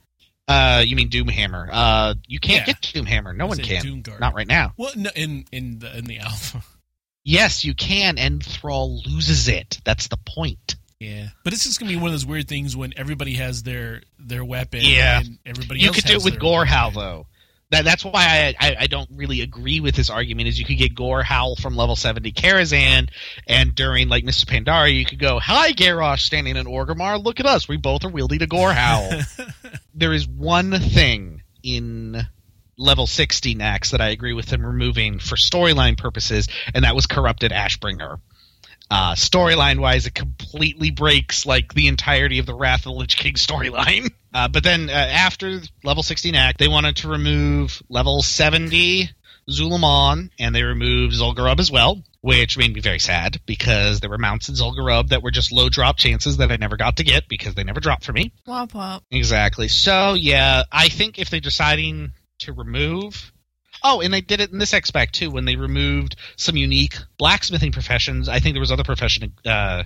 [0.49, 1.69] Uh, you mean Doomhammer?
[1.71, 2.73] Uh, you can't Yeah.
[2.73, 3.33] get Doomhammer.
[3.33, 3.83] No I one can.
[3.85, 4.19] Doomguard.
[4.19, 4.73] Not right now.
[4.75, 6.61] Well, no, in in the in the alpha.
[7.23, 9.79] Yes, you can, and Thrall loses it.
[9.85, 10.75] That's the point.
[11.03, 14.01] Yeah, but it's just gonna be one of those weird things when everybody has their
[14.19, 14.81] their weapon.
[14.83, 15.19] Yeah.
[15.19, 17.27] and everybody you could do it with their Gorehowl though.
[17.71, 20.47] That, that's why I, I I don't really agree with this argument.
[20.47, 23.09] Is you could get Gorehowl from level seventy Karazhan,
[23.47, 27.23] and during like Mists Pandaria, you could go, "Hi, Garrosh, standing in Orgrimmar.
[27.23, 27.67] Look at us.
[27.67, 29.25] We both are wielding a Gorehowl."
[29.95, 32.27] there is one thing in
[32.77, 37.07] level 60 Nax that I agree with them removing for storyline purposes, and that was
[37.07, 38.19] Corrupted Ashbringer.
[38.91, 43.17] Uh, storyline wise, it completely breaks like the entirety of the Wrath of the Lich
[43.17, 44.11] King storyline.
[44.33, 49.09] Uh, but then uh, after level 16 act, they wanted to remove level 70
[49.49, 54.17] Zul'Aman, and they removed Zul'Gurub as well, which made me very sad because there were
[54.17, 57.27] mounts in Zul'Gurub that were just low drop chances that I never got to get
[57.27, 58.31] because they never dropped for me.
[58.47, 59.01] Womp womp.
[59.11, 59.67] Exactly.
[59.67, 63.32] So yeah, I think if they're deciding to remove
[63.83, 67.73] Oh, and they did it in this expect too when they removed some unique blacksmithing
[67.73, 68.29] professions.
[68.29, 69.83] I think there was other profession uh,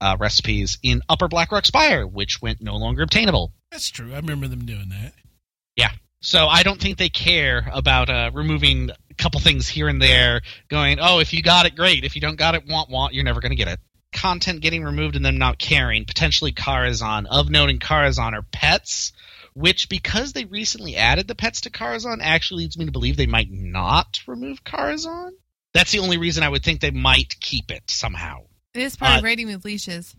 [0.00, 3.52] uh, recipes in Upper Blackrock Spire, which went no longer obtainable.
[3.70, 4.12] That's true.
[4.12, 5.12] I remember them doing that.
[5.76, 5.90] Yeah.
[6.20, 10.40] So I don't think they care about uh, removing a couple things here and there.
[10.68, 12.04] Going, oh, if you got it, great.
[12.04, 13.78] If you don't got it, want want, you're never going to get it.
[14.12, 16.06] Content getting removed and them not caring.
[16.06, 17.26] Potentially Karazhan.
[17.30, 19.12] Of note in Karazhan are pets,
[19.58, 23.26] which because they recently added the pets to Karazhan, actually leads me to believe they
[23.26, 25.30] might not remove Karazhan.
[25.74, 28.46] That's the only reason I would think they might keep it somehow.
[28.74, 30.14] It is part Uh, of raiding with leashes.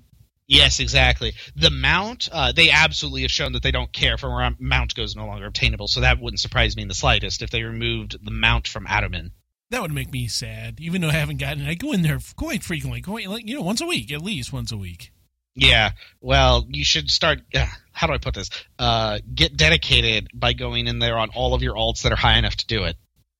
[0.48, 1.34] Yes, exactly.
[1.56, 4.96] The mount, uh, they absolutely have shown that they don't care for where a mount
[4.96, 8.18] goes no longer obtainable, so that wouldn't surprise me in the slightest if they removed
[8.24, 9.32] the mount from Attumen.
[9.70, 11.70] That would make me sad, even though I haven't gotten it.
[11.70, 14.52] I go in there quite frequently, quite like you know, once a week, at least
[14.52, 15.12] once a week.
[15.56, 17.42] Yeah, well, you should start.
[17.54, 18.50] Uh, how do I put this?
[18.78, 22.38] Uh, get dedicated by going in there on all of your alts that are high
[22.38, 22.96] enough to do it.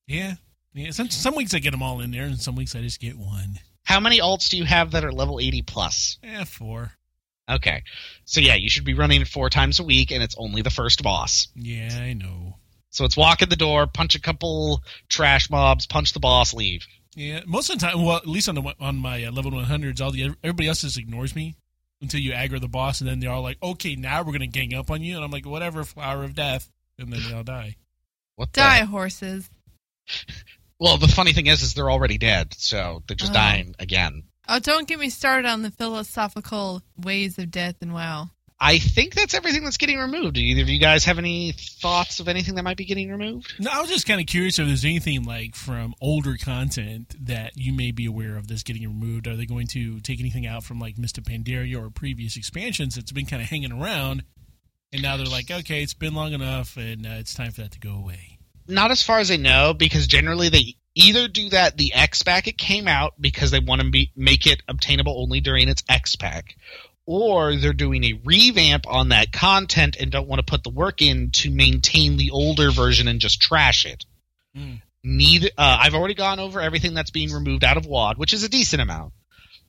[0.06, 0.34] Yeah,
[0.74, 0.90] yeah.
[0.90, 3.16] Some some weeks I get them all in there, and some weeks I just get
[3.16, 3.58] one.
[3.84, 6.18] How many alts do you have that are level 80 plus?
[6.22, 6.92] Yeah, four.
[7.50, 7.82] Okay,
[8.24, 10.70] so yeah, you should be running it four times a week, and it's only the
[10.70, 11.48] first boss.
[11.56, 12.56] Yeah, I know.
[12.90, 16.86] So it's walk in the door, punch a couple trash mobs, punch the boss, leave.
[17.16, 19.64] Yeah, most of the time, well, at least on the on my uh, level one
[19.64, 21.56] hundreds, all the everybody else just ignores me
[22.00, 24.74] until you aggro the boss, and then they're all like, "Okay, now we're gonna gang
[24.74, 27.76] up on you," and I'm like, "Whatever, flower of death," and then they all die.
[28.36, 28.60] What the?
[28.60, 29.48] Die, horses.
[30.82, 33.34] Well, the funny thing is, is they're already dead, so they're just Oh.
[33.34, 34.22] dying again.
[34.48, 38.30] Oh, don't get me started on the philosophical ways of death and WoW.
[38.62, 40.34] I think that's everything that's getting removed.
[40.34, 43.54] Do either of you guys have any thoughts of anything that might be getting removed?
[43.58, 47.52] No, I was just kind of curious if there's anything like from older content that
[47.56, 49.26] you may be aware of that's getting removed.
[49.26, 53.12] Are they going to take anything out from like Mists Pandaria or previous expansions that's
[53.12, 54.24] been kind of hanging around,
[54.92, 57.72] and now they're like, okay, it's been long enough, and uh, it's time for that
[57.72, 58.38] to go away.
[58.68, 62.46] Not as far as I know, because generally they either do that the X pack
[62.46, 66.16] it came out because they want to be, make it obtainable only during its X
[66.16, 66.56] pack,
[67.12, 71.02] or they're doing a revamp on that content and don't want to put the work
[71.02, 74.04] in to maintain the older version and just trash it.
[74.54, 74.74] Hmm.
[75.02, 75.48] Neither.
[75.58, 78.48] Uh, I've already gone over everything that's being removed out of WoD, which is a
[78.48, 79.12] decent amount.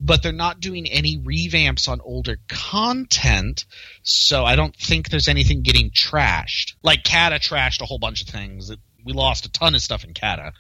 [0.01, 3.65] but they're not doing any revamps on older content,
[4.01, 6.73] so I don't think there's anything getting trashed.
[6.82, 8.71] Like Kata trashed a whole bunch of things.
[9.06, 10.54] We lost a ton of stuff in Kata.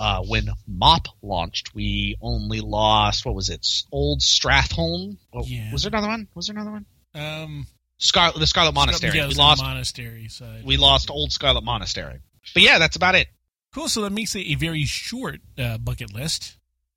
[0.00, 3.66] Uh, when Mop launched, we only lost what was it?
[3.92, 5.18] Old Stratholme.
[5.34, 5.70] Oh, Yeah.
[5.72, 6.26] Was there another one?
[6.34, 6.86] Was there another one?
[7.14, 7.66] Um,
[7.98, 9.18] Scar- the Scarlet Monastery.
[9.18, 9.60] Yeah, we lost.
[9.60, 10.64] the monastery side.
[10.64, 12.20] we lost Old Scarlet Monastery.
[12.54, 13.28] But yeah, that's about it.
[13.74, 13.88] Cool.
[13.88, 16.56] So that makes it a very short uh, bucket list,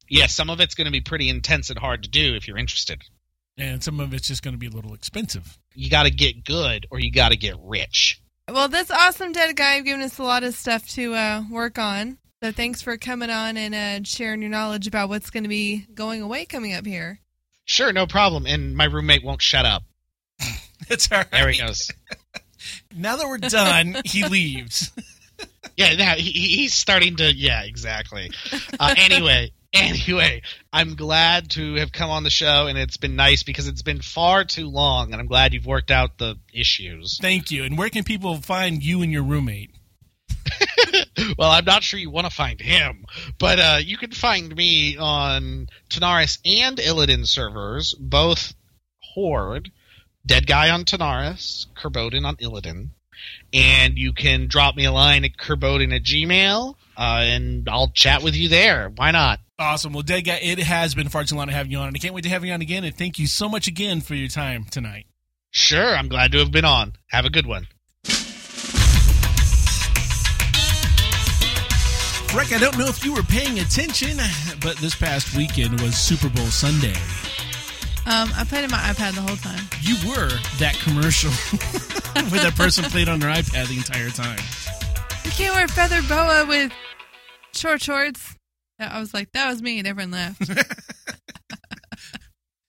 [0.09, 2.57] Yeah, some of it's going to be pretty intense and hard to do if you're
[2.57, 3.01] interested.
[3.57, 5.59] and some of it's just going to be a little expensive.
[5.75, 8.21] You got to get good or you got to get rich.
[8.49, 12.17] Well, this awesome dead guy giving us a lot of stuff to uh, work on.
[12.43, 15.85] So thanks for coming on and uh, sharing your knowledge about what's going to be
[15.93, 17.21] going away coming up here.
[17.63, 18.45] Sure, no problem.
[18.45, 19.83] And my roommate won't shut up.
[20.89, 21.31] That's all right.
[21.31, 21.89] There he goes.
[22.95, 24.91] Now that we're done, he leaves.
[25.75, 27.33] Yeah, now he, he's starting to.
[27.33, 28.29] Yeah, exactly.
[28.79, 33.41] Uh, anyway, anyway, I'm glad to have come on the show, and it's been nice
[33.41, 37.17] because it's been far too long, and I'm glad you've worked out the issues.
[37.19, 37.63] Thank you.
[37.63, 39.71] And where can people find you and your roommate?
[41.37, 43.05] Well, I'm not sure you want to find him,
[43.37, 48.53] but uh, you can find me on Tanaris and Illidan servers, both
[49.13, 49.71] Horde,
[50.25, 52.89] Dead Guy on Tanaris, Kerbodin on Illidan,
[53.51, 58.23] and you can drop me a line at Kerbodin at Gmail, uh, and I'll chat
[58.23, 58.89] with you there.
[58.95, 59.39] Why not?
[59.59, 59.93] Awesome.
[59.93, 61.99] Well, Dead Guy, it has been far too long to have you on, and I
[61.99, 62.83] can't wait to have you on again.
[62.83, 65.05] And thank you so much again for your time tonight.
[65.51, 66.93] Sure, I'm glad to have been on.
[67.11, 67.67] Have a good one.
[72.35, 74.17] Rick, I don't know if you were paying attention,
[74.59, 76.95] but this past weekend was Super Bowl Sunday.
[78.05, 79.63] Um, I played in my iPad the whole time.
[79.81, 81.29] You were that commercial
[82.31, 84.39] where that person played on their iPad the entire time.
[85.23, 86.71] You can't wear feather boa with
[87.53, 88.35] short shorts.
[88.79, 90.49] I was like, that was me, and everyone laughed.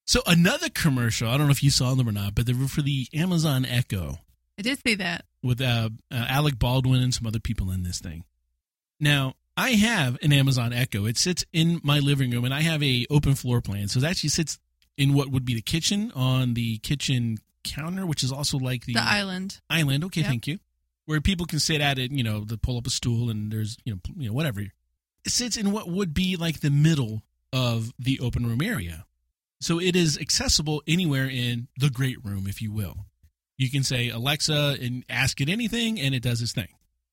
[0.06, 2.68] So another commercial, I don't know if you saw them or not, but they were
[2.68, 4.18] for the Amazon Echo
[4.58, 5.24] I did see that.
[5.42, 8.22] with uh, uh, Alec Baldwin and some other people in this thing.
[9.00, 11.06] Now, I have an Amazon Echo.
[11.06, 13.88] It sits in my living room, and I have a open floor plan.
[13.88, 14.58] So it actually sits
[14.96, 18.94] in what would be the kitchen on the kitchen counter, which is also like the,
[18.94, 19.60] The island.
[19.70, 20.04] island.
[20.04, 20.28] Okay, Yep.
[20.30, 20.58] thank you.
[21.06, 23.76] Where people can sit at it, you know, to pull up a stool and there's,
[23.84, 24.60] you know, you know, whatever.
[24.60, 24.72] It
[25.26, 29.06] sits in what would be like the middle of the open room area.
[29.60, 33.06] So it is accessible anywhere in the great room, if you will.
[33.56, 36.68] You can say Alexa and ask it anything, and it does its thing.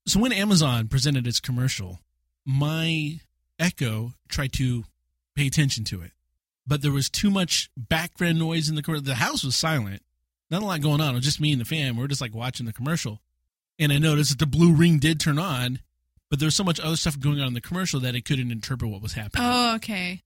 [0.07, 1.99] So when Amazon presented its commercial,
[2.45, 3.19] my
[3.59, 4.83] Echo tried to
[5.35, 6.11] pay attention to it,
[6.65, 9.03] but there was too much background noise in the commercial.
[9.03, 10.01] The house was silent,
[10.49, 11.11] not a lot going on.
[11.11, 11.95] It was just me and the fam.
[11.95, 13.21] We're just like watching the commercial,
[13.79, 15.79] and I noticed that the blue ring did turn on,
[16.29, 18.51] but there was so much other stuff going on in the commercial that it couldn't
[18.51, 19.45] interpret what was happening.
[19.45, 20.21] Oh, okay.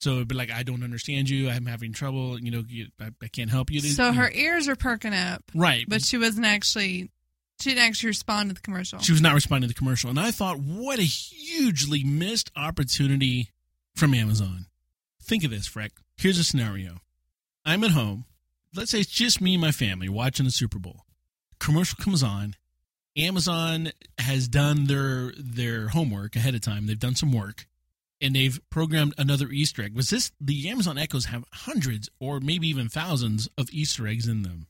[0.00, 1.50] So it'd be like, I don't understand you.
[1.50, 2.38] I'm having trouble.
[2.38, 3.80] You know, you, I, I can't help you.
[3.80, 7.10] So her ears are perking up, right, but she wasn't actually.
[7.60, 9.00] She didn't actually respond to the commercial.
[9.00, 13.50] she was not responding to the commercial, and I thought, what a hugely missed opportunity
[13.96, 14.66] from Amazon.
[15.22, 15.90] Think of this, Freck.
[16.16, 17.00] Here's a scenario:
[17.64, 18.24] I'm at home.
[18.74, 21.04] Let's say it's just me and my family watching the Super Bowl.
[21.58, 22.54] Commercial comes on.
[23.16, 26.86] Amazon has done their their homework ahead of time.
[26.86, 27.66] They've done some work,
[28.20, 29.94] and they've programmed another Easter egg.
[29.96, 34.42] Was this the Amazon Echoes have hundreds or maybe even thousands of Easter eggs in
[34.42, 34.68] them?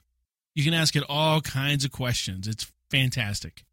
[0.55, 2.49] You can ask it all kinds of questions.
[2.49, 3.65] It's fantastic.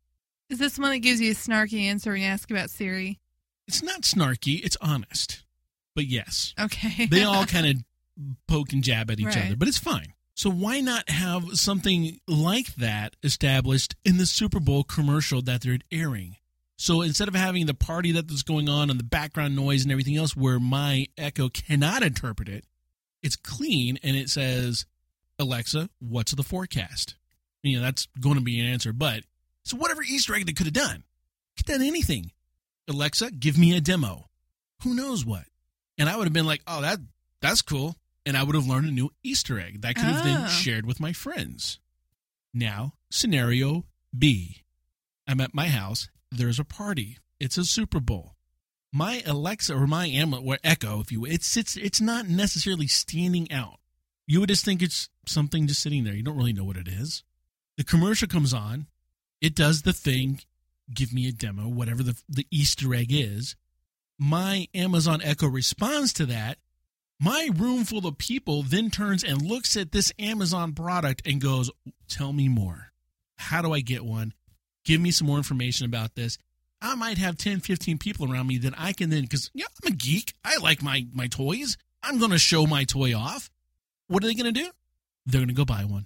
[0.49, 3.19] Is this one that gives you a snarky answer when you ask about Siri?
[3.67, 5.43] It's not snarky, it's honest.
[5.95, 7.05] But yes, Okay.
[7.07, 9.45] they all kind of poke and jab at each Right.
[9.47, 10.13] other, but it's fine.
[10.35, 15.79] So why not have something like that established in the Super Bowl commercial that they're
[15.91, 16.35] airing?
[16.77, 20.17] So instead of having the party that's going on and the background noise and everything
[20.17, 22.65] else where my Echo cannot interpret it,
[23.23, 24.85] it's clean and it says,
[25.39, 27.15] Alexa, what's the forecast?
[27.65, 28.93] You know, that's going to be an answer.
[28.93, 29.23] But
[29.63, 31.03] so whatever Easter egg they could have done,
[31.57, 32.31] could have done anything.
[32.87, 34.29] Alexa, give me a demo.
[34.83, 35.43] Who knows what?
[35.97, 36.99] And I would have been like, oh, that
[37.41, 37.95] that's cool.
[38.25, 40.43] And I would have learned a new Easter egg that could have been Oh.
[40.45, 40.47] Ah.
[40.49, 41.79] shared with my friends.
[42.53, 43.85] Now, scenario
[44.17, 44.63] B.
[45.27, 46.09] I'm at my house.
[46.31, 47.17] There's a party.
[47.39, 48.35] It's a Super Bowl.
[48.93, 51.75] My Alexa or my Am or Echo, if you will, it sits.
[51.75, 53.79] It's not necessarily standing out.
[54.27, 56.13] You would just think it's something just sitting there.
[56.15, 57.23] You don't really know what it is.
[57.77, 58.87] The commercial comes on.
[59.41, 60.41] It does the thing.
[60.93, 63.55] Give me a demo, whatever the the Easter egg is.
[64.17, 66.57] My Amazon Echo responds to that.
[67.19, 71.71] My room full of people then turns and looks at this Amazon product and goes,
[72.07, 72.91] Tell me more.
[73.37, 74.33] How do I get one?
[74.85, 76.37] Give me some more information about this.
[76.81, 79.93] I might have 10, 15 people around me that I can then, because yeah, I'm
[79.93, 80.33] a geek.
[80.43, 81.77] I like my, my toys.
[82.03, 83.49] I'm going to show my toy off.
[84.07, 84.69] What are they going to do?
[85.25, 86.05] They're going to go buy one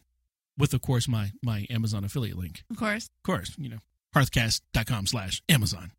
[0.59, 2.63] with, of course, my, my Amazon affiliate link.
[2.69, 3.05] Of course.
[3.05, 3.79] Of course, you know,
[4.15, 5.91] hearthcast.com slash Amazon.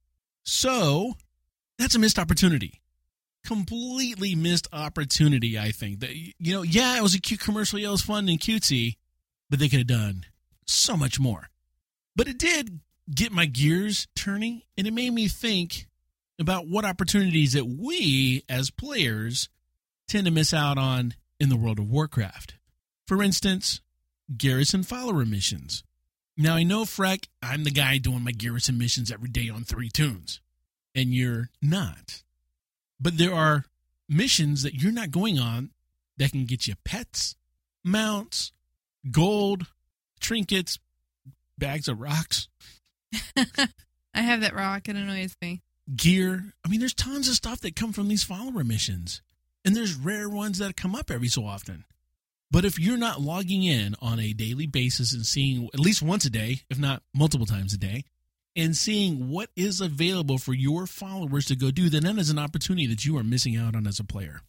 [0.44, 1.14] So
[1.78, 2.80] that's a missed opportunity.
[3.44, 6.00] Completely missed opportunity, I think.
[6.00, 7.78] That You know, yeah, it was a cute commercial.
[7.78, 8.96] Yeah, it was fun and cutesy,
[9.48, 10.26] but they could have done
[10.66, 11.48] so much more.
[12.14, 12.80] But it did
[13.12, 15.88] get my gears turning, and it made me think
[16.38, 19.48] about what opportunities that we as players
[20.06, 22.54] tend to miss out on in the world of Warcraft.
[23.06, 23.80] For instance,
[24.36, 25.82] garrison follower missions.
[26.36, 29.90] Now I know Freck, I'm the guy doing my garrison missions every day on three
[29.90, 30.40] tunes,
[30.94, 32.22] and you're not.
[33.00, 33.64] But there are
[34.08, 35.70] missions that you're not going on
[36.16, 37.34] that can get you pets,
[37.84, 38.52] mounts,
[39.10, 39.66] gold,
[40.20, 40.78] trinkets,
[41.58, 42.48] bags of rocks,
[44.14, 44.88] I have that rock.
[44.88, 45.62] It annoys me.
[45.94, 46.52] gear.
[46.64, 49.22] I mean, there's tons of stuff that come from these follower missions,
[49.64, 51.84] and there's rare ones that come up every so often.
[52.50, 56.24] But if you're not logging in on a daily basis and seeing at least once
[56.24, 58.04] a day, if not multiple times a day,
[58.56, 62.38] and seeing what is available for your followers to go do, then that is an
[62.38, 64.40] opportunity that you are missing out on as a player.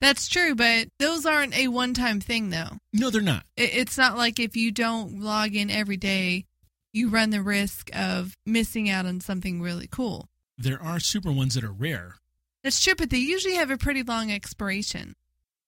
[0.00, 2.78] That's true, but those aren't a one time thing, though.
[2.92, 3.44] No, they're not.
[3.56, 6.44] It's not like if you don't log in every day,
[6.92, 10.28] you run the risk of missing out on something really cool.
[10.58, 12.16] There are super ones that are rare.
[12.62, 15.14] That's true, but they usually have a pretty long expiration.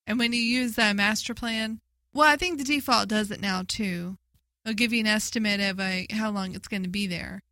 [0.08, 1.80] And when you use the master plan,
[2.12, 4.16] well, I think the default does it now too.
[4.64, 7.42] It'll give you an estimate of uh how long it's going to be there.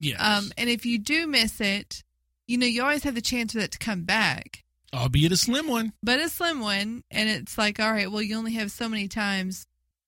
[0.00, 0.16] Yes.
[0.20, 2.02] Um, and if you do miss it,
[2.46, 4.62] you know, you always have the chance for that to come back.
[4.94, 5.92] Albeit a slim one.
[6.02, 9.08] but a slim one and it's like all right well you only have so many
[9.08, 9.66] times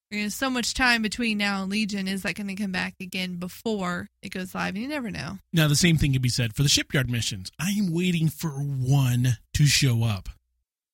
[0.09, 2.95] you know so much time between now and legion is that going to come back
[3.01, 6.29] again before it goes live and you never know Now, the same thing can be
[6.29, 7.51] said for the shipyard missions.
[7.59, 10.29] I am waiting for one to show up.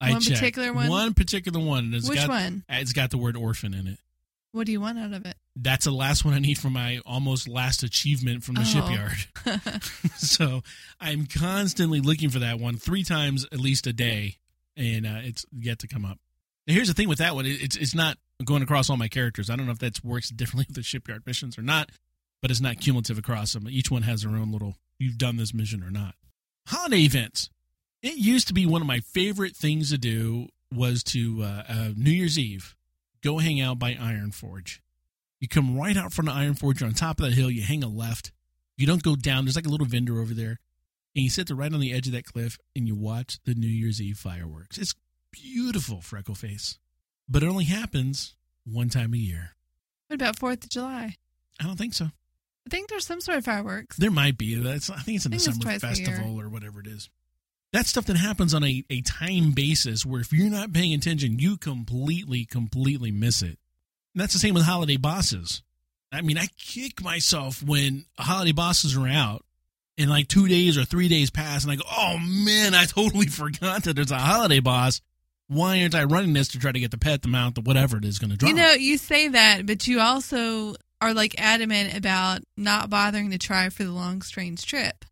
[0.02, 0.40] I One checked.
[0.40, 0.90] particular one?
[0.90, 1.94] One particular one.
[1.94, 3.98] It's which got, one It's got the word orphan in it.
[4.52, 7.00] what do you want out of it That's the last one I need for my
[7.06, 8.64] almost last achievement from the Oh.
[8.64, 9.82] shipyard.
[10.18, 10.62] so
[11.00, 14.38] I'm constantly looking for that one three times at least a day,
[14.76, 16.20] and uh, it's yet to come up.
[16.68, 19.50] Now, here's the thing with that one: it's it's not going across all my characters.
[19.50, 21.90] I don't know if that works differently with the shipyard missions or not,
[22.42, 23.68] but it's not cumulative across them.
[23.70, 24.76] Each one has their own little.
[25.00, 26.16] You've done this mission or not.
[26.68, 27.50] Holiday events.
[28.06, 31.90] It used to be one of my favorite things to do was to uh, uh,
[31.98, 32.76] New Year's Eve
[33.24, 34.80] go hang out by Ironforge.
[35.40, 37.50] You come right out from the Ironforge you're on top of that hill.
[37.50, 38.32] You hang a left.
[38.78, 39.46] You don't go down.
[39.46, 40.60] There's like a little vendor over there,
[41.16, 43.56] and you sit there right on the edge of that cliff and you watch the
[43.56, 44.78] New Year's Eve fireworks.
[44.78, 44.94] It's
[45.32, 46.78] beautiful, Freckleface,
[47.28, 48.36] but it only happens
[48.66, 49.56] one time a year.
[50.10, 51.16] what about fourth of july
[51.60, 52.06] I don't think so.
[52.06, 54.56] i think there's some sort of fireworks There might be.
[54.56, 56.06] That's I think it's in I the summer twice a year.
[56.08, 57.10] festival or whatever it is.
[57.76, 61.40] That's stuff that happens on a, a time basis where if you're not paying attention,
[61.40, 63.60] you completely, completely miss it.
[64.14, 65.62] And that's the same with holiday bosses.
[66.10, 69.44] I mean, I kick myself when holiday bosses are out
[69.98, 73.28] and like two days or three days pass and I go, oh man, I totally
[73.28, 75.02] forgot that there's a holiday boss.
[75.50, 77.98] Why aren't I running this to try to get the pet, the mount, the whatever
[77.98, 78.50] it is going to drop?
[78.50, 83.38] you know you say that but you also are like adamant about not bothering to
[83.38, 85.04] try for the long strange trip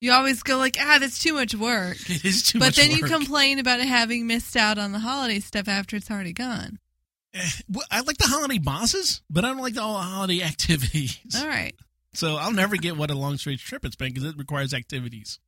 [0.00, 2.82] you always go like ah that's too much work it is too but much But
[2.82, 6.78] then you complain about having missed out on the holiday stuff after it's already gone.
[7.34, 11.18] Eh, well, I like the holiday bosses, but I don't like the all holiday activities.
[11.38, 11.74] All right.
[12.14, 15.38] So I'll never get what a long strange trip it's been because it requires activities.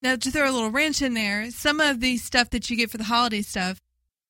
[0.00, 2.90] Now, to throw a little wrench in there, some of the stuff that you get
[2.90, 3.80] for the holiday stuff,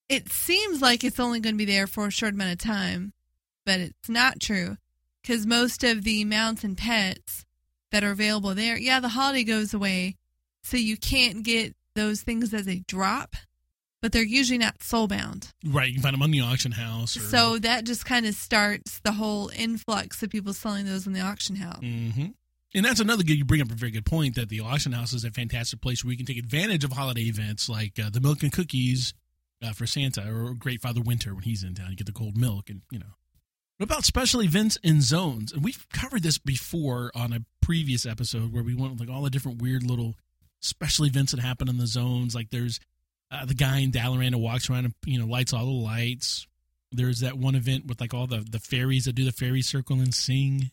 [0.08, 3.12] it seems like it's only going to be there for a short amount of time,
[3.66, 4.78] but it's not true
[5.22, 7.44] because most of the mounts and pets
[7.90, 10.16] that are available there, yeah, the holiday goes away,
[10.62, 13.34] so you can't get those things as a drop,
[14.00, 15.52] but they're usually not soulbound.
[15.64, 17.16] Right, you can find them on the auction house.
[17.16, 21.12] Or, So that just kind of starts the whole influx of people selling those in
[21.12, 21.80] the auction house.
[21.80, 22.26] hmm
[22.74, 23.38] and that's another good.
[23.38, 26.04] You bring up a very good point that the auction house is a fantastic place
[26.04, 29.14] where you can take advantage of holiday events like uh, the milk and cookies
[29.62, 31.90] uh, for Santa or Great Father Winter when he's in town.
[31.90, 33.06] You get the cold milk and you know.
[33.78, 35.52] What about special events in zones?
[35.52, 39.22] And we've covered this before on a previous episode where we went with like all
[39.22, 40.16] the different weird little
[40.60, 42.34] special events that happen in the zones.
[42.34, 42.80] Like there's
[43.30, 46.48] uh, the guy in Dalaran who walks around and you know lights all the lights.
[46.90, 50.00] There's that one event with like all the the fairies that do the fairy circle
[50.00, 50.72] and sing.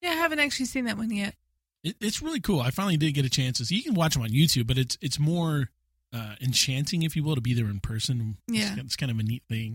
[0.00, 1.34] Yeah, I haven't actually seen that one yet.
[1.82, 2.60] It, it's really cool.
[2.60, 3.74] I finally did get a chance to see.
[3.74, 5.70] You can watch them on YouTube, but it's it's more
[6.12, 8.36] uh, enchanting, if you will, to be there in person.
[8.46, 8.74] Yeah.
[8.74, 9.74] it's, it's kind of a neat thing.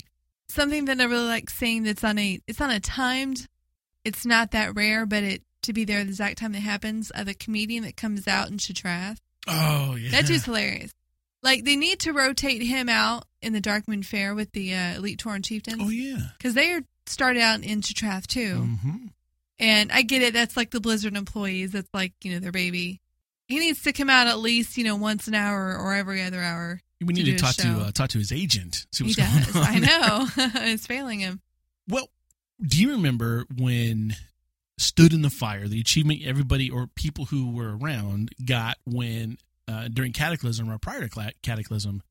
[0.53, 3.47] Something that I really like seeing that's on a it's on a timed
[4.05, 7.23] it's not that rare, but it to be there the exact time that happens, uh,
[7.23, 9.17] the comedian that comes out in Shattrath.
[9.47, 10.91] Oh yeah, That dude's hilarious.
[11.41, 15.19] Like they need to rotate him out in the Darkmoon Faire with the uh, Elite
[15.19, 16.17] Tauren Chieftains Oh yeah.
[16.37, 18.55] because they are started out in Trath too.
[18.57, 19.07] hmm
[19.59, 20.33] And I get it.
[20.33, 21.71] That's like the Blizzard employees.
[21.71, 22.99] That's like you know their baby.
[23.47, 26.41] He needs to come out at least you know once an hour or every other
[26.41, 26.79] hour.
[27.03, 28.85] We need do to talk to uh, talk to his agent.
[28.91, 29.53] See He what's does.
[29.53, 29.73] going on.
[29.73, 30.27] I know.
[30.71, 31.41] it's failing him.
[31.87, 32.07] Well,
[32.61, 34.15] do you remember when
[34.77, 39.37] stood in the fire the achievement everybody or people who were around got when
[39.67, 42.01] uh, during Cataclysm or prior to Cataclysm,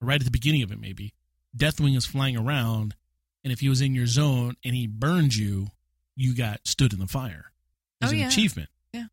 [0.00, 1.14] right at the beginning of it maybe,
[1.56, 2.94] Deathwing is flying around,
[3.42, 5.68] and if he was in your zone and he burned you,
[6.14, 7.46] you got stood in the fire
[8.00, 8.28] as Oh, an yeah.
[8.28, 8.68] achievement.
[8.92, 9.06] Yeah.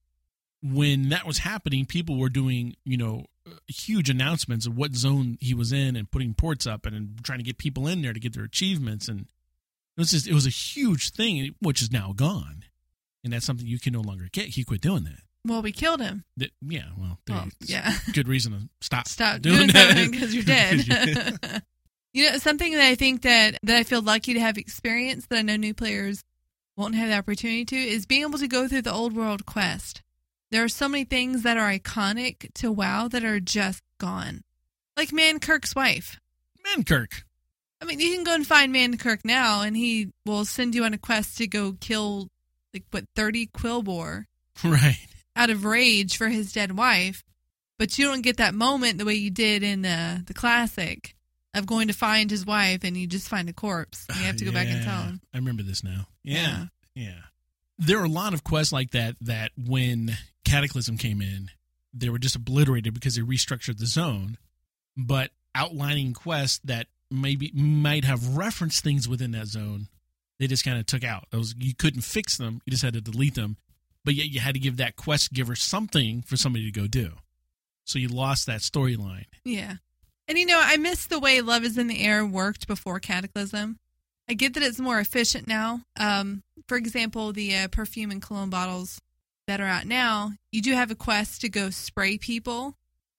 [0.61, 3.25] When that was happening, people were doing you know
[3.67, 7.39] huge announcements of what zone he was in and putting ports up and, and trying
[7.39, 10.45] to get people in there to get their achievements and it was just it was
[10.45, 12.63] a huge thing which is now gone
[13.23, 16.01] and that's something you can no longer get he quit doing that, Well, we killed
[16.01, 16.23] him.
[16.37, 17.93] That- yeah well, Well, yeah.
[18.13, 21.61] good reason to stop Stop doing doing that because you're dead.
[22.13, 25.39] you know, something that I think that that I feel lucky to have experienced that
[25.39, 26.23] I know new players
[26.75, 30.03] won't have the opportunity to is being able to go through the old world quest.
[30.51, 34.41] There are so many things that are iconic to WoW that are just gone,
[34.95, 36.19] like Mankirk's wife.
[36.63, 37.23] Mankirk
[37.81, 40.93] I mean, you can go and find Mankirk now, and he will send you on
[40.93, 42.29] a quest to go kill
[42.73, 44.25] like what thirty Quilboar
[44.63, 44.97] right
[45.35, 47.23] out of rage for his dead wife,
[47.77, 51.13] but you don't get that moment the way you did in the the classic
[51.53, 54.05] of going to find his wife and you just find a corpse.
[54.09, 55.21] And you have to go back and tell him.
[55.33, 56.07] I remember this now.
[56.23, 57.19] Yeah, yeah.
[57.79, 60.17] There are a lot of quests like that that when
[60.47, 61.51] Cataclysm came in,
[61.93, 64.37] they were just obliterated because they restructured the zone.
[64.95, 69.87] But outlining quests that maybe might have referenced things within that zone,
[70.39, 71.25] they just kind of took out.
[71.31, 73.57] Those you couldn't fix them; you just had to delete them.
[74.05, 77.11] But yet you had to give that quest giver something for somebody to go do.
[77.83, 79.25] So you lost that storyline.
[79.43, 79.75] Yeah.
[80.27, 83.79] And you know, I miss the way Love is in the Air worked before Cataclysm.
[84.29, 85.81] I get that it's more efficient now.
[85.97, 88.99] Um, for example, the uh, perfume and cologne bottles
[89.47, 92.75] that are out now, you do have a quest to go spray people,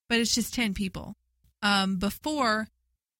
[0.07, 1.15] but it's just 10 people.
[1.61, 2.67] Um, before,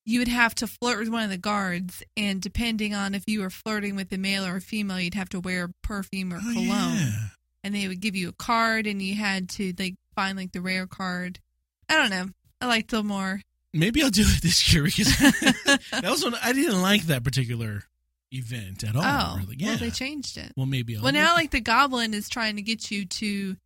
[0.06, 3.42] you would have to flirt with one of the guards, and depending on if you
[3.42, 6.54] were flirting with a male or a female, you'd have to wear perfume or Oh,
[6.54, 7.12] cologne yeah.
[7.64, 10.62] and they would give you a card and you had to like find like the
[10.62, 11.40] rare card.
[11.90, 12.30] I don't know.
[12.62, 13.42] I liked them more.
[13.74, 17.84] Maybe I'll do it this year because that was one I didn't like that particular
[18.32, 19.04] event at all.
[19.04, 19.56] oh, really.
[19.58, 19.70] Yeah.
[19.70, 20.52] well, they changed it.
[20.56, 20.96] Well, maybe.
[20.98, 23.58] I'll Well, now like the goblin is trying to get you to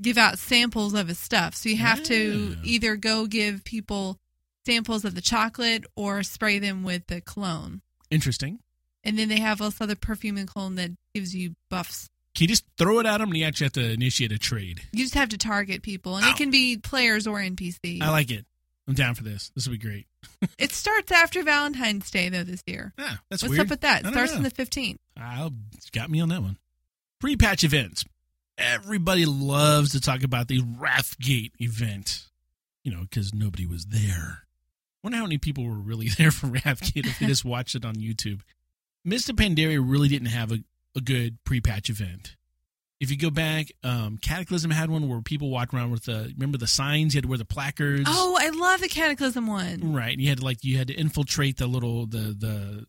[0.00, 2.60] give out samples of his stuff, so you have to Ah.
[2.64, 4.18] either go give people
[4.66, 7.82] samples of the chocolate or spray them with the cologne.
[8.10, 8.58] interesting.
[9.04, 12.08] And then they have also the perfume and cologne that gives you buffs.
[12.36, 14.80] Can you just throw it at them, and you actually have to initiate a trade?
[14.92, 16.30] You just have to target people, and Ow.
[16.30, 18.00] it can be players or NPCs.
[18.00, 18.46] I like it.
[18.88, 19.50] I'm down for this.
[19.54, 20.06] This will be great.
[20.58, 22.92] it starts after Valentine's Day though this year.
[22.98, 23.60] Yeah, that's What's weird.
[23.66, 24.00] up with that?
[24.00, 24.38] I don't Starts know.
[24.38, 24.98] on the fifteenth.
[25.16, 25.52] I'll
[25.92, 26.58] got me on that one.
[27.20, 28.04] Pre-patch events.
[28.58, 32.24] Everybody loves to talk about the Wrathgate event.
[32.82, 34.42] You know, because nobody was there.
[35.04, 37.94] Wonder how many people were really there for Wrathgate if they just watched it on
[37.96, 38.40] YouTube.
[39.04, 40.58] Mists Pandaria really didn't have a,
[40.96, 42.36] a good pre-patch event.
[43.02, 46.56] If you go back, um, Cataclysm had one where people walked around with the remember
[46.56, 47.14] the signs.
[47.14, 48.04] You had to wear the placards.
[48.06, 49.92] Oh, I love the Cataclysm one.
[49.92, 50.16] right.
[50.16, 52.86] You had to like you had to infiltrate the little the the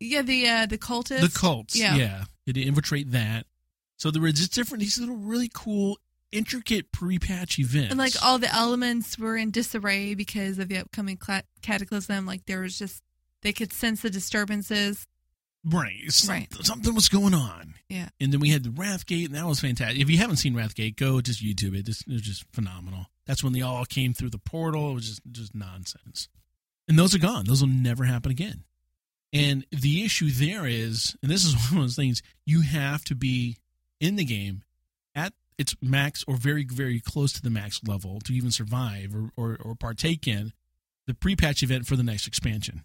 [0.00, 1.20] Yeah, the uh, the cultists.
[1.20, 1.78] the cults.
[1.78, 1.94] Yeah.
[1.94, 2.18] Yeah.
[2.44, 3.46] You had to infiltrate that.
[3.98, 5.96] So there were just different these little really cool,
[6.32, 7.90] intricate pre-patch events.
[7.90, 12.26] And like all the elements were in disarray because of the upcoming cla- cataclysm.
[12.26, 13.00] Like there was just
[13.42, 15.06] they could sense the disturbances.
[15.64, 15.94] Right,
[16.28, 16.48] Right.
[16.64, 17.74] something was going on.
[17.88, 18.08] Yeah.
[18.20, 20.00] And then we had the Wrathgate, and that was fantastic.
[20.00, 21.86] If you haven't seen Wrathgate, go just YouTube it.
[21.86, 23.06] This it was just phenomenal.
[23.26, 24.90] That's when they all came through the portal.
[24.90, 26.28] It was just just nonsense.
[26.88, 27.44] And those are gone.
[27.44, 28.64] Those will never happen again.
[29.32, 33.14] And the issue there is, and this is one of those things, you have to
[33.14, 33.56] be
[34.00, 34.62] in the game
[35.14, 39.30] at its max or very, very close to the max level to even survive or,
[39.36, 40.52] or, or partake in
[41.06, 42.82] the pre-patch event for the next expansion.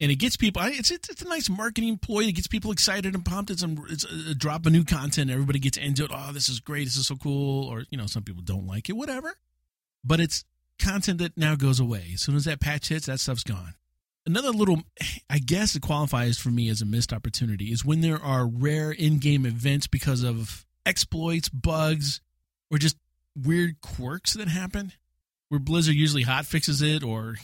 [0.00, 0.60] And it gets people.
[0.64, 2.24] It's it's, a nice marketing ploy.
[2.24, 3.50] It gets people excited and pumped.
[3.50, 5.30] It's a, it's a, drop of new content.
[5.30, 6.10] Everybody gets into it.
[6.12, 6.84] Oh, this is great.
[6.84, 7.68] This is so cool.
[7.68, 8.94] Or you know, some people don't like it.
[8.94, 9.34] Whatever.
[10.02, 10.44] But it's
[10.78, 12.10] content that now goes away.
[12.14, 13.74] As soon as that patch hits, that stuff's gone.
[14.26, 14.82] Another little,
[15.30, 18.90] I guess it qualifies for me as a missed opportunity is when there are rare
[18.90, 22.20] in-game events because of exploits, bugs,
[22.70, 22.96] or just
[23.36, 24.92] weird quirks that happen.
[25.50, 27.36] Where Blizzard usually hot fixes it, or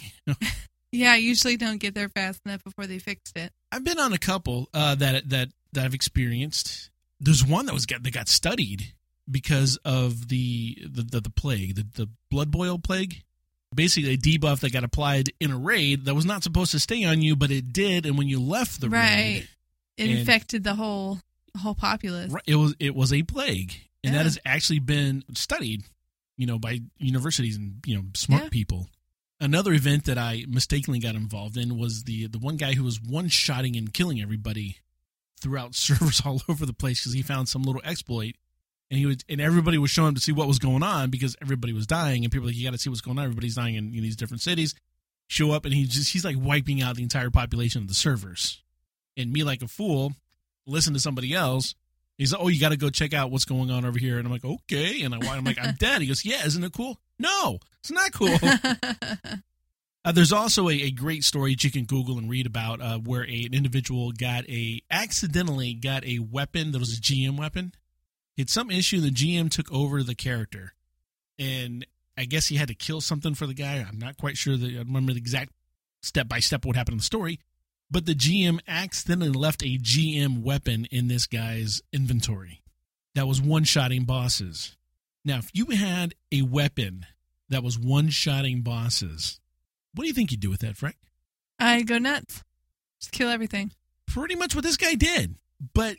[0.92, 3.52] Yeah, I usually don't get there fast enough before they fixed it.
[3.70, 6.90] I've been on a couple uh, that that that I've experienced.
[7.20, 8.92] There's one that was got that got studied
[9.30, 13.22] because of the the the, the plague, the the blood boil plague.
[13.74, 17.04] basically a debuff that got applied in a raid that was not supposed to stay
[17.04, 18.04] on you, but it did.
[18.04, 19.14] And when you left the Right.
[19.14, 19.48] raid,
[19.96, 21.20] It infected the whole
[21.56, 22.32] whole populace.
[22.32, 25.84] Right, It was it was a plague, and that has actually been studied,
[26.36, 28.48] you know, by universities and you know smart Yeah.
[28.48, 28.88] people.
[29.40, 33.00] Another event that I mistakenly got involved in was the the one guy who was
[33.00, 34.78] one shotting and killing everybody
[35.40, 38.34] throughout servers all over the place because he found some little exploit,
[38.90, 41.72] and he would and everybody was showing to see what was going on because everybody
[41.72, 43.24] was dying, and people were like you got to see what's going on.
[43.24, 44.74] Everybody's dying in, in these different cities.
[45.28, 48.62] Show up and he just he's like wiping out the entire population of the servers,
[49.16, 50.12] and me like a fool
[50.70, 51.74] listen to somebody else.
[52.16, 54.18] He's like, oh, you got to go check out what's going on over here.
[54.18, 55.02] And I'm like, okay.
[55.02, 56.02] And I, I'm like, I'm dead.
[56.02, 56.98] He goes, yeah, isn't it cool?
[57.20, 58.36] No, it's not cool.
[60.04, 62.98] uh, there's also a, a great story that you can Google and read about uh,
[62.98, 67.72] where a, an individual got a accidentally got a weapon that was a GM weapon.
[68.36, 69.00] He had some issue.
[69.00, 70.74] The GM took over the character,
[71.38, 73.84] and I guess he had to kill something for the guy.
[73.86, 74.56] I'm not quite sure.
[74.56, 75.52] The, I remember the exact
[76.02, 77.38] step by step what happened in the story
[77.90, 82.62] but the GM accidentally left a GM weapon in this guy's inventory
[83.14, 84.76] that was one shotting bosses.
[85.24, 87.06] Now, if you had a weapon
[87.48, 89.40] that was one shotting bosses,
[89.94, 90.96] what do you think you'd do with that, Frank?
[91.58, 92.42] I go nuts.
[93.00, 93.72] Just kill everything.
[94.06, 95.36] Pretty much what this guy did,
[95.74, 95.96] but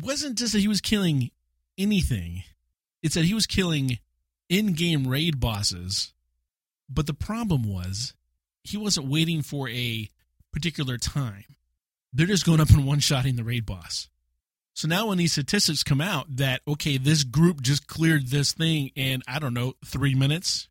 [0.00, 1.30] wasn't just that he was killing
[1.76, 2.44] anything.
[3.02, 3.98] It's that he was killing
[4.48, 6.12] in-game raid bosses.
[6.88, 8.14] But the problem was
[8.62, 10.08] he wasn't waiting for a
[10.52, 11.44] particular time.
[12.12, 14.08] They're just going up and one-shotting the raid boss.
[14.74, 18.90] So now when these statistics come out that okay, this group just cleared this thing
[18.94, 20.68] in I don't know three minutes,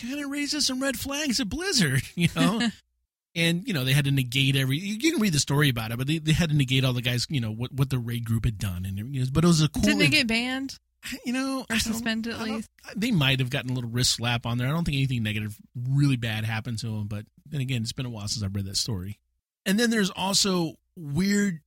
[0.00, 2.68] kind of raises some red flags at Blizzard, you know.
[3.34, 4.78] and you know they had to negate every.
[4.78, 7.02] You can read the story about it, but they, they had to negate all the
[7.02, 9.28] guys, you know, what what the raid group had done, and everything.
[9.32, 9.82] But it was a cool.
[9.82, 10.78] Didn't they get banned
[11.24, 12.70] you know or suspended at least?
[12.96, 14.68] They might have gotten a little wrist slap on there.
[14.68, 15.56] I don't think anything negative,
[15.88, 17.06] really bad happened to them.
[17.06, 19.18] But then again, it's been a while since I've read that story.
[19.66, 21.60] And then there's also weird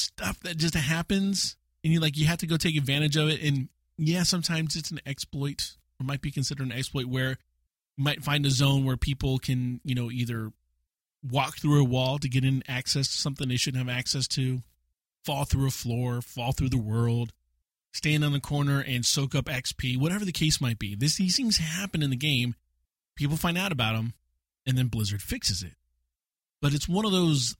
[0.00, 3.42] stuff that just happens, and you like you have to go take advantage of it.
[3.42, 7.38] And yeah, sometimes it's an exploit, or might be considered an exploit, where
[7.96, 10.52] you might find a zone where people can, you know, either
[11.28, 14.60] walk through a wall to get in access to something they shouldn't have access to,
[15.24, 17.32] fall through a floor, fall through the world,
[17.92, 20.94] stand on the corner and soak up XP, whatever the case might be.
[20.94, 22.54] This these things happen in the game.
[23.16, 24.14] People find out about them,
[24.64, 25.72] and then Blizzard fixes it.
[26.60, 27.56] But it's one of those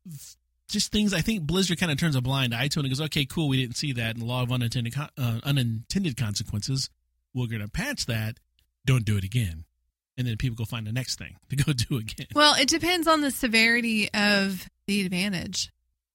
[0.68, 1.12] just things.
[1.14, 3.56] I think Blizzard kind of turns a blind eye to and goes, "Okay, cool, we
[3.56, 6.90] didn't see that." And the law of unintended con- uh, unintended consequences.
[7.34, 8.38] We're going to patch that.
[8.86, 9.64] Don't do it again.
[10.16, 12.26] And then people go find the next thing to go do again.
[12.34, 15.70] Well, it depends on the severity of the advantage.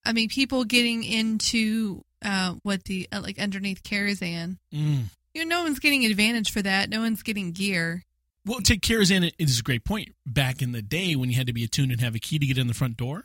[0.05, 5.03] I mean, people getting into uh, what the uh, like underneath Karazhan, Mm.
[5.33, 6.89] you know, no one's getting advantage for that.
[6.89, 8.03] No one's getting gear.
[8.45, 10.09] Well, take Karazhan, it is a great point.
[10.25, 12.45] Back in the day when you had to be attuned and have a key to
[12.45, 13.23] get in the front door,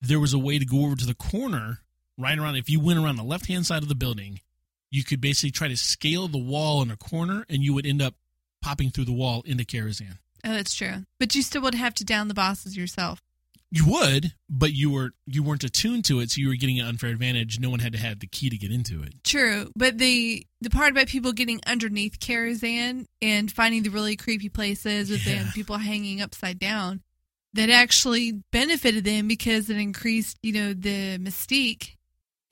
[0.00, 1.80] there was a way to go over to the corner,
[2.18, 2.56] right around.
[2.56, 4.40] If you went around the left hand side of the building,
[4.90, 8.00] you could basically try to scale the wall in a corner, and you would end
[8.02, 8.14] up
[8.62, 10.18] popping through the wall into Karazhan.
[10.44, 11.04] Oh, that's true.
[11.18, 13.20] But you still would have to down the bosses yourself.
[13.72, 16.86] You would, but you were you weren't attuned to it, so you were getting an
[16.86, 17.58] unfair advantage.
[17.58, 19.12] No one had to have the key to get into it.
[19.24, 24.48] True, but the the part about people getting underneath Karazhan and finding the really creepy
[24.48, 25.42] places with Yeah.
[25.42, 27.02] them people hanging upside down,
[27.54, 31.96] that actually benefited them because it increased, you know, the mystique,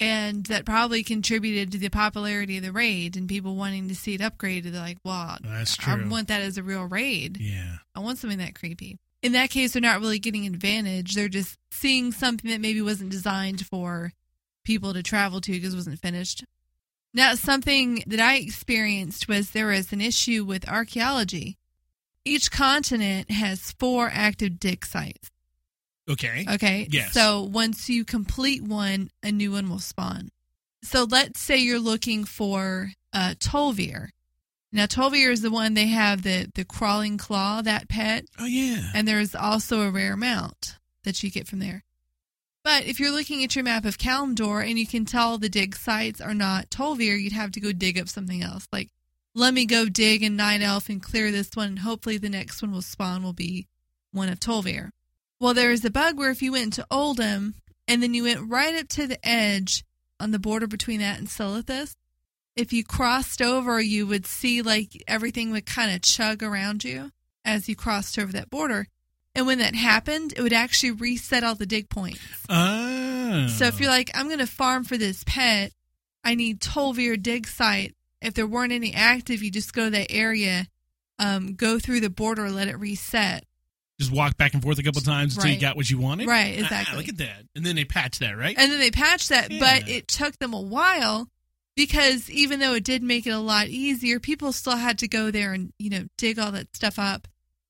[0.00, 4.14] and that probably contributed to the popularity of the raid and people wanting to see
[4.14, 4.72] it upgraded.
[4.72, 5.92] They're like, "Well, That's true.
[5.92, 7.38] I want that as a real raid.
[7.40, 7.76] Yeah.
[7.94, 11.14] I want something that creepy." In that case, they're not really getting advantage.
[11.14, 14.12] They're just seeing something that maybe wasn't designed for
[14.64, 16.44] people to travel to because it wasn't finished.
[17.14, 21.56] Now, something that I experienced was there was an issue with archaeology.
[22.24, 25.30] Each continent has four active dig sites.
[26.08, 26.44] Okay.
[26.48, 26.88] Okay.
[26.90, 27.12] Yes.
[27.12, 30.30] So once you complete one, a new one will spawn.
[30.82, 34.08] So let's say you're looking for uh, Tol'vir.
[34.70, 38.26] Now, Tol'vir is the one they have the, the crawling claw, that pet.
[38.38, 38.90] oh yeah.
[38.94, 41.84] And there's also a rare mount that you get from there.
[42.64, 45.76] But if you're looking at your map of Kalimdor and you can tell the dig
[45.76, 48.66] sites are not Tol'vir, you'd have to go dig up something else.
[48.72, 48.90] Like,
[49.34, 52.62] let me go dig in Night Elf and clear this one, and hopefully the next
[52.62, 53.66] one will spawn will be
[54.12, 54.90] one of Tol'vir.
[55.40, 57.54] Well, there is a bug where if you went to Uldum
[57.88, 59.84] and then you went right up to the edge
[60.20, 61.96] on the border between that and Silithus,
[62.56, 67.10] if you crossed over, you would see like everything would kind of chug around you
[67.44, 68.86] as you crossed over that border.
[69.34, 72.20] And when that happened, it would actually reset all the dig points.
[72.48, 73.48] Oh.
[73.48, 75.72] So if you're like, I'm going to farm for this pet,
[76.22, 77.94] I need Tol'vir dig site.
[78.24, 80.66] If there weren't any active, you just go to that area,
[81.18, 83.44] um, go through the border, let it reset,
[84.00, 86.26] Just walk back and forth a couple times until you got what you wanted.
[86.26, 86.96] Right, Ah, exactly.
[86.96, 87.44] look at that.
[87.54, 88.56] And then they patch that, right?
[88.58, 91.28] And then they patched that, but it took them a while
[91.76, 95.30] because even though it did make it a lot easier, people still had to go
[95.30, 97.28] there and, you know, dig all that stuff up,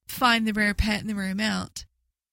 [0.09, 1.85] find the rare pet and the rare mount.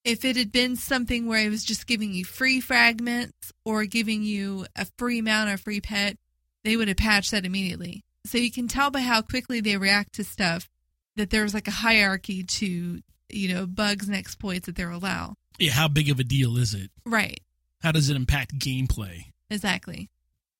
[0.03, 4.23] If it had been something where it was just giving you free fragments or giving
[4.23, 6.17] you a free mount or free pet,
[6.63, 8.03] they would have patched that immediately.
[8.25, 10.69] So you can tell by how quickly they react to stuff
[11.15, 15.35] that there's like a hierarchy to, you know, bugs and exploits that they'll allow.
[15.59, 16.91] yeah, how big of a deal is it?
[17.05, 17.39] Right.
[17.81, 19.25] How does it impact gameplay?
[19.49, 20.09] Exactly.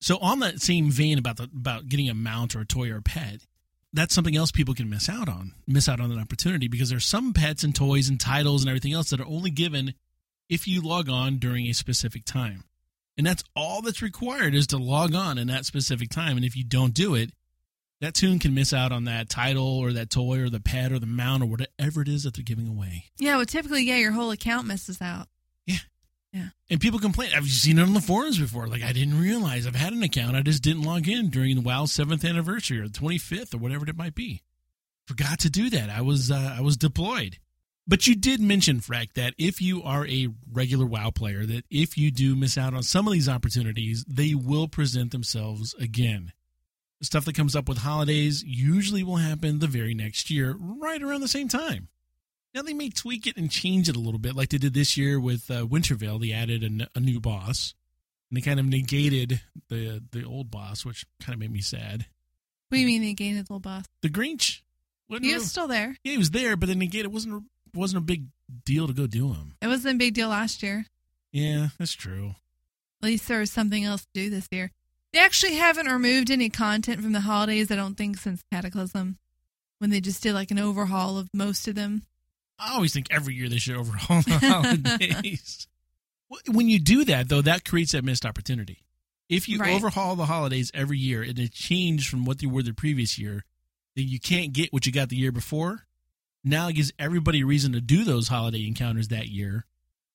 [0.00, 2.96] So on that same vein about the about getting a mount or a toy or
[2.96, 3.46] a pet,
[3.92, 5.52] that's something else people can miss out on.
[5.66, 8.92] Miss out on an opportunity because there's some pets and toys and titles and everything
[8.92, 9.94] else that are only given
[10.48, 12.64] if you log on during a specific time.
[13.16, 16.36] And that's all that's required is to log on in that specific time.
[16.36, 17.30] And if you don't do it,
[18.02, 20.98] that tune can miss out on that title or that toy or the pet or
[20.98, 23.04] the mount or whatever it is that they're giving away.
[23.16, 25.28] Yeah, well, typically, yeah, your whole account misses out.
[25.66, 25.76] Yeah.
[26.32, 26.48] Yeah.
[26.68, 27.30] And people complain.
[27.34, 28.66] I've seen it on the forums before.
[28.66, 30.34] Like, I didn't realize I've had an account.
[30.34, 33.88] I just didn't log in during the WoW's seventh anniversary or the 25th or whatever
[33.88, 34.42] it might be.
[35.06, 35.88] Forgot to do that.
[35.88, 37.38] I was uh, I was deployed.
[37.86, 41.96] But you did mention, Frack, that if you are a regular WoW player, that if
[41.96, 46.32] you do miss out on some of these opportunities, they will present themselves again.
[47.02, 51.02] The stuff that comes up with holidays usually will happen the very next year, right
[51.02, 51.88] around the same time.
[52.54, 54.96] Now they may tweak it and change it a little bit, like they did this
[54.96, 56.20] year with uh, Winter Veil.
[56.20, 57.74] They added a new boss,
[58.30, 62.06] and they kind of negated the the old boss, which kind of made me sad.
[62.68, 63.84] What do you mean they gained his little boss?
[64.02, 64.60] The Grinch,
[65.08, 65.96] wasn't He real- was still there.
[66.04, 67.06] yeah, he was there, but then negated.
[67.06, 67.42] It wasn't a,
[67.78, 68.26] wasn't a big
[68.64, 69.56] deal to go do him.
[69.60, 70.86] It wasn't a big deal last year.
[71.32, 72.36] Yeah, that's true.
[73.02, 74.70] At least there was something else to do this year.
[75.12, 79.18] They actually haven't removed any content from the holidays, I don't think, since Cataclysm,
[79.78, 82.02] when they just did like an overhaul of most of them.
[82.58, 85.66] I always think every year they should overhaul the holidays.
[86.48, 88.78] when you do that, though, that creates that missed opportunity.
[89.28, 89.74] If you Right.
[89.74, 93.44] overhaul the holidays every year and it changed from what they were the previous year,
[93.96, 95.86] then you can't get what you got the year before.
[96.44, 99.64] Now it gives everybody a reason to do those holiday encounters that year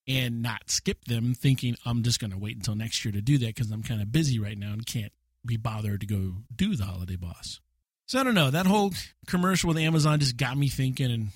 [0.07, 3.37] and not skip them, thinking I'm just going to wait until next year to do
[3.39, 5.11] that because I'm kind of busy right now and can't
[5.45, 7.59] be bothered to go do the holiday boss.
[8.05, 8.49] So I don't know.
[8.49, 8.93] That whole
[9.27, 11.27] commercial with Amazon just got me thinking and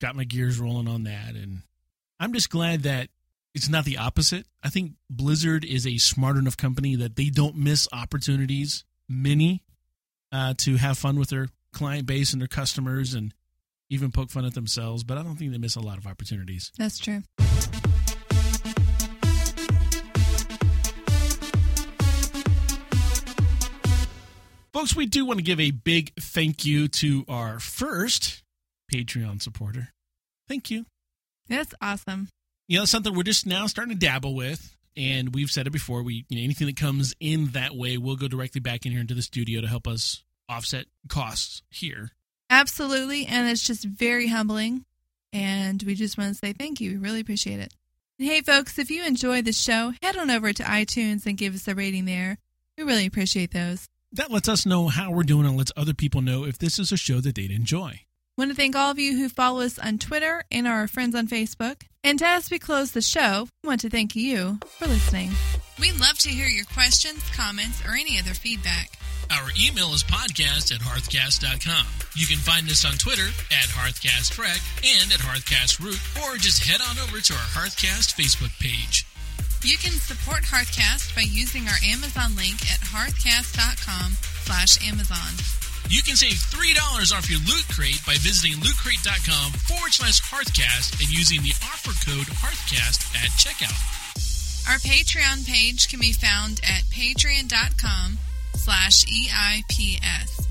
[0.00, 1.34] got my gears rolling on that.
[1.34, 1.62] And
[2.18, 3.08] I'm just glad that
[3.54, 4.46] it's not the opposite.
[4.62, 9.62] I think Blizzard is a smart enough company that they don't miss opportunities, many,
[10.32, 13.34] uh, to have fun with their client base and their customers and
[13.90, 15.04] even poke fun at themselves.
[15.04, 16.72] But I don't think they miss a lot of opportunities.
[16.78, 17.22] That's true.
[24.74, 28.42] Folks, we do want to give a big thank you to our first
[28.92, 29.90] Patreon supporter.
[30.48, 30.84] Thank you.
[31.48, 32.28] That's awesome.
[32.66, 36.02] you know something we're just now starting to dabble with and we've said it before
[36.02, 39.00] we you know anything that comes in that way will go directly back in here
[39.00, 42.10] into the studio to help us offset costs here
[42.50, 43.26] Absolutely.
[43.26, 44.84] And it's just very humbling.
[45.32, 46.92] And we just want to say thank you.
[46.92, 47.72] We really appreciate it.
[48.18, 51.54] And hey, folks, if you enjoy the show, head on over to iTunes and give
[51.54, 52.38] us a rating there.
[52.78, 53.88] We really appreciate those.
[54.14, 56.90] That lets us know how we're doing and lets other people know if this is
[56.92, 58.00] a show that they'd enjoy
[58.36, 61.28] want to thank all of you who follow us on Twitter and our friends on
[61.28, 61.82] Facebook.
[62.02, 65.30] And as we close the show, we want to thank you for listening.
[65.80, 68.90] We'd love to hear your questions, comments, or any other feedback.
[69.30, 75.10] our email is podcast at hearthcast.com you can find us on twitter at hearthcastrec and
[75.10, 79.06] at hearthcastroot or just head on over to our hearthcast facebook page
[79.64, 84.12] You can support Hearthcast by using our Amazon link at hearthcast.com
[84.44, 85.32] slash Amazon.
[85.88, 86.76] You can save $3
[87.16, 92.28] off your Loot Crate by visiting lootcrate.com forward slash Hearthcast and using the offer code
[92.44, 93.72] Hearthcast at checkout.
[94.68, 98.18] Our Patreon page can be found at patreon.com
[98.56, 100.46] slash EIPS.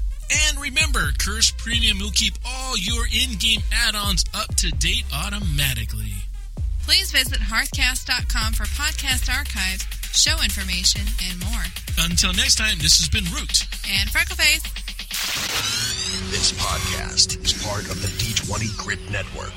[0.50, 6.14] And remember, Curse Premium will keep all your in-game add-ons up to date automatically.
[6.86, 11.64] Please visit hearthcast.com for podcast archives, show information, and more.
[12.00, 13.66] Until next time, this has been Root.
[13.90, 14.64] And Freckleface.
[16.32, 19.54] This podcast is part of the D20 Grit Network.